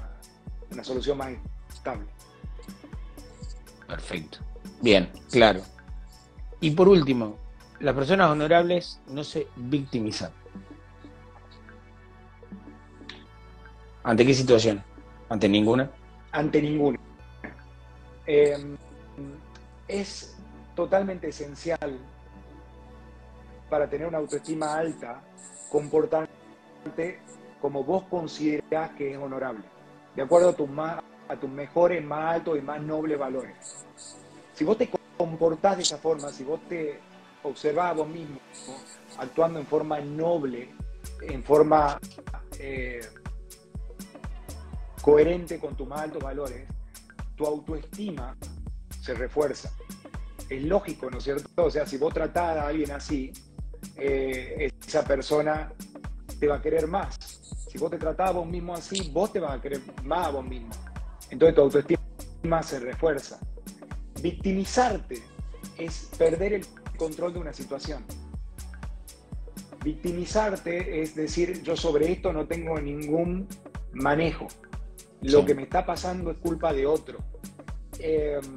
solución 0.82 1.18
más 1.18 1.30
estable. 1.72 2.06
Perfecto. 3.86 4.38
Bien, 4.80 5.10
claro. 5.30 5.62
Y 6.60 6.70
por 6.72 6.88
último, 6.88 7.38
las 7.78 7.94
personas 7.94 8.30
honorables 8.30 9.00
no 9.06 9.22
se 9.22 9.46
victimizan. 9.56 10.32
¿Ante 14.02 14.26
qué 14.26 14.34
situación? 14.34 14.82
¿Ante 15.28 15.48
ninguna? 15.48 15.90
Ante 16.32 16.60
ninguna. 16.60 16.98
Em, 18.26 18.76
es 19.86 20.36
totalmente 20.74 21.28
esencial 21.28 21.98
para 23.70 23.88
tener 23.88 24.06
una 24.08 24.18
autoestima 24.18 24.74
alta 24.74 25.22
comportarte 25.70 27.20
como 27.64 27.82
vos 27.82 28.04
considerás 28.10 28.90
que 28.90 29.12
es 29.12 29.16
honorable, 29.16 29.64
de 30.14 30.20
acuerdo 30.20 30.50
a, 30.50 30.52
tus 30.52 30.68
a 30.78 31.40
tus 31.40 31.48
mejores, 31.48 32.04
más 32.04 32.34
altos 32.34 32.58
y 32.58 32.60
más 32.60 32.78
nobles 32.82 33.18
valores. 33.18 33.56
Si 34.52 34.64
vos 34.64 34.76
te 34.76 34.90
comportás 35.16 35.78
de 35.78 35.82
esa 35.82 35.96
forma, 35.96 36.28
si 36.28 36.44
vos 36.44 36.60
te 36.68 37.00
observás 37.42 37.92
a 37.92 37.94
vos 37.94 38.06
mismo 38.06 38.38
actuando 39.16 39.60
en 39.60 39.66
forma 39.66 39.98
noble, 39.98 40.74
en 41.22 41.42
forma 41.42 41.98
eh, 42.58 43.00
coherente 45.00 45.58
con 45.58 45.74
tus 45.74 45.88
más 45.88 46.02
altos 46.02 46.22
valores, 46.22 46.68
tu 47.34 47.46
autoestima 47.46 48.36
se 49.00 49.14
refuerza. 49.14 49.72
Es 50.50 50.62
lógico, 50.64 51.10
¿no 51.10 51.16
es 51.16 51.24
cierto? 51.24 51.64
O 51.64 51.70
sea, 51.70 51.86
si 51.86 51.96
vos 51.96 52.12
tratás 52.12 52.58
a 52.58 52.66
alguien 52.66 52.90
así, 52.90 53.32
eh, 53.96 54.70
esa 54.86 55.02
persona 55.02 55.72
te 56.38 56.46
va 56.46 56.56
a 56.56 56.60
querer 56.60 56.86
más. 56.86 57.33
Si 57.74 57.80
vos 57.80 57.90
te 57.90 57.98
tratás 57.98 58.30
a 58.30 58.32
vos 58.34 58.46
mismo 58.46 58.72
así, 58.72 59.10
vos 59.12 59.32
te 59.32 59.40
vas 59.40 59.58
a 59.58 59.60
querer 59.60 59.80
más 60.04 60.28
a 60.28 60.30
vos 60.30 60.46
mismo. 60.46 60.70
Entonces 61.28 61.56
tu 61.56 61.60
autoestima 61.62 62.62
se 62.62 62.78
refuerza. 62.78 63.40
Victimizarte 64.22 65.20
es 65.76 66.08
perder 66.16 66.52
el 66.52 66.66
control 66.96 67.32
de 67.32 67.40
una 67.40 67.52
situación. 67.52 68.04
Victimizarte 69.82 71.02
es 71.02 71.16
decir, 71.16 71.64
yo 71.64 71.76
sobre 71.76 72.12
esto 72.12 72.32
no 72.32 72.46
tengo 72.46 72.80
ningún 72.80 73.48
manejo. 73.92 74.46
Lo 75.22 75.44
que 75.44 75.56
me 75.56 75.64
está 75.64 75.84
pasando 75.84 76.30
es 76.30 76.36
culpa 76.36 76.72
de 76.72 76.86
otro. 76.86 77.18
Em, 77.98 78.56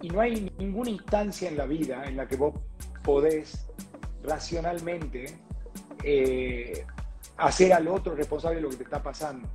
y 0.00 0.08
no 0.08 0.20
hay 0.20 0.52
ninguna 0.56 0.90
instancia 0.90 1.48
en 1.48 1.56
la 1.56 1.66
vida 1.66 2.04
en 2.04 2.16
la 2.16 2.28
que 2.28 2.36
vos 2.36 2.54
podés 3.02 3.66
racionalmente 4.22 5.36
eh, 6.02 6.84
hacer 7.36 7.72
al 7.72 7.88
otro 7.88 8.14
responsable 8.14 8.56
de 8.56 8.62
lo 8.62 8.70
que 8.70 8.76
te 8.76 8.84
está 8.84 9.02
pasando. 9.02 9.48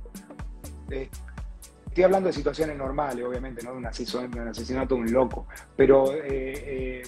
Eh, 0.90 1.08
estoy 1.86 2.04
hablando 2.04 2.28
de 2.28 2.32
situaciones 2.32 2.76
normales, 2.76 3.24
obviamente, 3.24 3.62
no 3.62 3.72
de 3.72 3.78
un 3.78 3.86
asesinato, 3.86 4.94
de 4.94 5.00
un 5.00 5.12
loco, 5.12 5.46
pero 5.76 6.12
eh, 6.14 7.02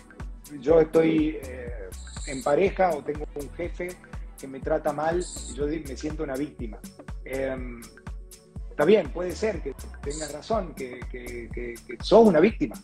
yo 0.60 0.80
estoy 0.80 1.38
en 2.26 2.42
pareja 2.42 2.90
o 2.90 3.02
tengo 3.02 3.26
un 3.34 3.50
jefe 3.52 3.88
que 4.38 4.46
me 4.46 4.60
trata 4.60 4.92
mal 4.92 5.22
yo 5.54 5.66
me 5.66 5.96
siento 5.96 6.22
una 6.22 6.34
víctima. 6.34 6.78
Em, 7.24 7.80
está 8.70 8.84
bien, 8.84 9.10
puede 9.10 9.32
ser 9.32 9.62
que 9.62 9.74
tengas 10.02 10.32
razón, 10.32 10.74
que, 10.74 11.00
que 11.10 11.76
sos 12.00 12.26
una 12.26 12.40
víctima, 12.40 12.76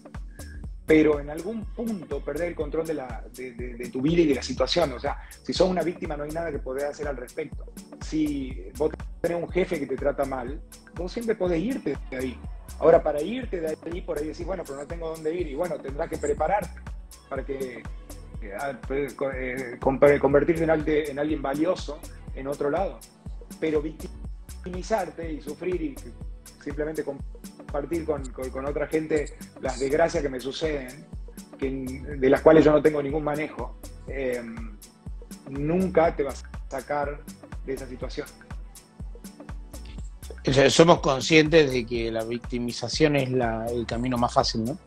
pero 0.87 1.18
en 1.18 1.28
algún 1.30 1.64
punto 1.64 2.20
perder 2.20 2.49
el 2.49 2.55
control 2.55 2.87
de, 2.87 2.95
la, 2.95 3.24
de, 3.34 3.91
tu 3.93 4.01
vida 4.01 4.22
y 4.22 4.26
de 4.26 4.37
la 4.37 4.43
situación. 4.43 4.93
O 4.93 5.01
sea, 5.01 5.20
si 5.43 5.53
sos 5.53 5.68
una 5.68 5.82
víctima 5.82 6.16
no 6.16 6.22
hay 6.22 6.30
nada 6.30 6.53
que 6.53 6.61
podés 6.61 6.84
hacer 6.84 7.09
al 7.09 7.16
respecto. 7.16 7.66
Si 8.01 8.70
vos 8.76 8.93
tenés 9.20 9.43
un 9.43 9.49
jefe 9.51 9.80
que 9.80 9.87
te 9.87 9.97
trata 9.97 10.24
mal, 10.24 10.61
vos 10.95 11.11
siempre 11.11 11.34
podés 11.34 11.61
irte 11.61 11.99
de 12.09 12.16
ahí. 12.16 12.39
Ahora, 12.78 13.03
para 13.03 13.20
irte 13.20 13.61
de 13.61 13.76
ahí, 13.84 14.01
por 14.01 14.18
ahí 14.18 14.28
decís, 14.28 14.47
bueno, 14.47 14.62
pero 14.64 14.78
no 14.78 14.87
tengo 14.87 15.11
dónde 15.11 15.34
ir. 15.34 15.49
Y 15.49 15.57
bueno, 15.57 15.76
tendrás 15.76 16.09
que 16.09 16.18
prepararte 16.18 16.80
para 17.28 17.45
que 17.45 17.82
ah, 18.61 18.78
pues, 18.87 19.16
eh, 19.34 19.78
convertirte 19.80 20.62
en 20.62 20.70
alguien, 20.70 21.11
en 21.11 21.18
alguien 21.18 21.43
valioso 21.43 21.99
en 22.37 22.47
otro 22.47 22.70
lado. 22.70 23.01
Pero 23.59 23.82
victimizarte 23.82 25.32
y 25.32 25.41
sufrir 25.41 25.82
y 25.82 25.95
simplemente 26.62 27.03
compartir 27.67 28.05
con, 28.05 28.67
otra 28.67 28.87
gente 28.87 29.37
las 29.61 29.79
desgracias 29.79 30.23
que 30.23 30.29
me 30.29 30.41
suceden, 30.41 31.07
de 31.59 32.31
las 32.31 32.41
cuales 32.41 32.64
yo 32.64 32.73
no 32.73 32.81
tengo 32.81 33.03
ningún 33.03 33.25
manejo, 33.25 33.77
eh, 34.09 34.43
nunca 35.51 36.14
te 36.14 36.23
vas 36.23 36.45
a 36.45 36.71
sacar 36.71 37.21
de 37.64 37.75
esa 37.75 37.87
situación. 37.87 38.27
somos 40.69 41.01
conscientes 41.01 41.73
de 41.73 41.85
que 41.85 42.11
la 42.11 42.25
victimización 42.25 43.17
es 43.17 43.31
la, 43.31 43.67
el 43.67 43.85
camino 43.87 44.17
más 44.17 44.33
fácil, 44.33 44.64
¿no? 44.64 44.79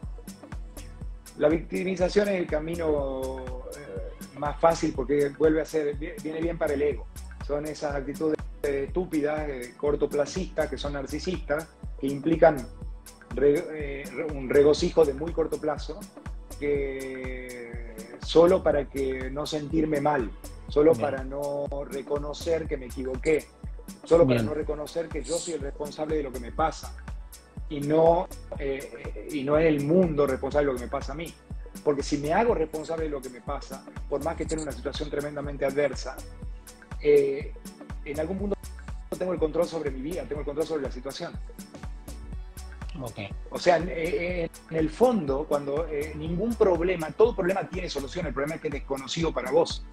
La 1.37 1.47
victimización 1.47 2.27
es 2.29 2.35
el 2.35 2.47
camino 2.47 3.45
eh, 3.77 4.37
más 4.37 4.59
fácil 4.59 4.93
porque 4.93 5.29
vuelve 5.37 5.61
a 5.61 5.65
ser, 5.65 5.95
viene 5.95 6.41
bien 6.41 6.57
para 6.57 6.73
el 6.73 6.81
ego. 6.81 7.07
Son 7.47 7.65
esas 7.65 7.95
actitudes 7.95 8.37
estúpidas, 8.61 9.47
eh, 9.47 9.73
cortoplacistas, 9.77 10.69
que 10.69 10.77
son 10.77 10.93
narcisistas, 10.93 11.67
que 11.99 12.07
implican 12.07 12.67
eh, 13.41 14.03
un 14.33 14.49
regocijo 14.49 15.05
de 15.05 15.13
muy 15.13 15.31
corto 15.31 15.59
plazo, 15.59 15.99
que 16.59 17.95
solo 18.21 18.61
para 18.63 18.89
que 18.89 19.29
no 19.31 19.45
sentirme 19.45 20.01
mal, 20.01 20.29
solo 20.67 20.93
para 20.93 21.23
no 21.23 21.67
reconocer 21.89 22.67
que 22.67 22.77
me 22.77 22.87
equivoqué, 22.87 23.45
solo 24.03 24.27
para 24.27 24.41
no 24.41 24.53
reconocer 24.53 25.07
que 25.07 25.23
yo 25.23 25.37
soy 25.37 25.55
el 25.55 25.61
responsable 25.61 26.17
de 26.17 26.23
lo 26.23 26.31
que 26.31 26.39
me 26.39 26.51
pasa 26.51 26.93
y 27.69 27.79
no, 27.81 28.27
eh, 28.57 29.27
y 29.31 29.43
no 29.43 29.57
es 29.57 29.67
el 29.67 29.81
mundo 29.85 30.25
responsable 30.25 30.67
de 30.67 30.73
lo 30.73 30.77
que 30.77 30.85
me 30.85 30.91
pasa 30.91 31.13
a 31.13 31.15
mí. 31.15 31.33
Porque 31.83 32.03
si 32.03 32.17
me 32.17 32.33
hago 32.33 32.55
responsable 32.55 33.05
de 33.05 33.09
lo 33.09 33.21
que 33.21 33.29
me 33.29 33.41
pasa, 33.41 33.83
por 34.09 34.23
más 34.23 34.35
que 34.35 34.43
esté 34.43 34.55
en 34.55 34.61
una 34.61 34.71
situación 34.71 35.09
tremendamente 35.09 35.65
adversa, 35.65 36.17
eh, 37.01 37.53
en 38.03 38.19
algún 38.19 38.37
punto 38.37 38.55
tengo 39.17 39.33
el 39.33 39.39
control 39.39 39.67
sobre 39.67 39.91
mi 39.91 40.01
vida, 40.01 40.23
tengo 40.23 40.41
el 40.41 40.45
control 40.45 40.67
sobre 40.67 40.83
la 40.83 40.91
situación. 40.91 41.33
Okay. 43.01 43.29
O 43.49 43.59
sea, 43.59 43.77
en, 43.77 44.49
el 44.71 44.89
fondo, 44.89 45.45
cuando 45.47 45.87
eh, 45.87 46.13
ningún 46.15 46.53
problema, 46.55 47.11
todo 47.11 47.35
problema 47.35 47.67
tiene 47.67 47.89
solución, 47.89 48.27
el 48.27 48.33
problema 48.33 48.55
es 48.55 48.61
que 48.61 48.67
es 48.67 48.73
desconocido 48.73 49.33
para 49.33 49.51
vos. 49.51 49.85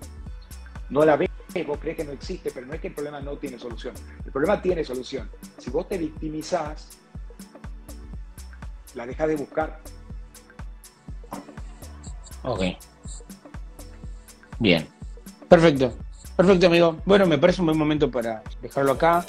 No 0.90 1.04
la 1.04 1.16
ves, 1.16 1.30
vos 1.66 1.78
crees 1.80 1.96
que 1.96 2.04
no 2.04 2.12
existe, 2.12 2.50
pero 2.52 2.66
no 2.66 2.74
es 2.74 2.80
que 2.80 2.88
el 2.88 2.94
problema 2.94 3.20
no 3.20 3.36
tiene 3.36 3.59
solución. 3.59 3.94
El 4.24 4.32
problema 4.32 4.61
tiene 4.61 4.84
solución. 4.84 5.30
Si 5.59 5.70
vos 5.70 5.88
te 5.88 5.98
victimizás, 5.98 6.98
la 8.94 9.07
dejas 9.07 9.28
de 9.28 9.36
buscar. 9.36 9.80
Ok. 12.42 12.62
Bien. 14.59 14.86
Perfecto. 15.48 15.92
Perfecto, 16.36 16.66
amigo. 16.66 16.96
Bueno, 17.04 17.26
me 17.26 17.38
parece 17.38 17.61
un 17.62 17.66
buen 17.66 17.78
momento 17.78 18.11
para 18.11 18.42
dejarlo 18.61 18.92
acá 18.92 19.24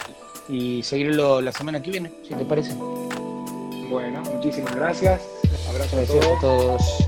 y 0.49 0.83
seguirlo 0.83 1.41
la 1.41 1.51
semana 1.51 1.81
que 1.81 1.91
viene, 1.91 2.11
si 2.27 2.33
te 2.33 2.45
parece. 2.45 2.75
Bueno, 3.89 4.21
muchísimas 4.21 4.75
gracias. 4.75 5.21
Abrazo 5.69 5.99
a 5.99 6.39
todos. 6.41 7.07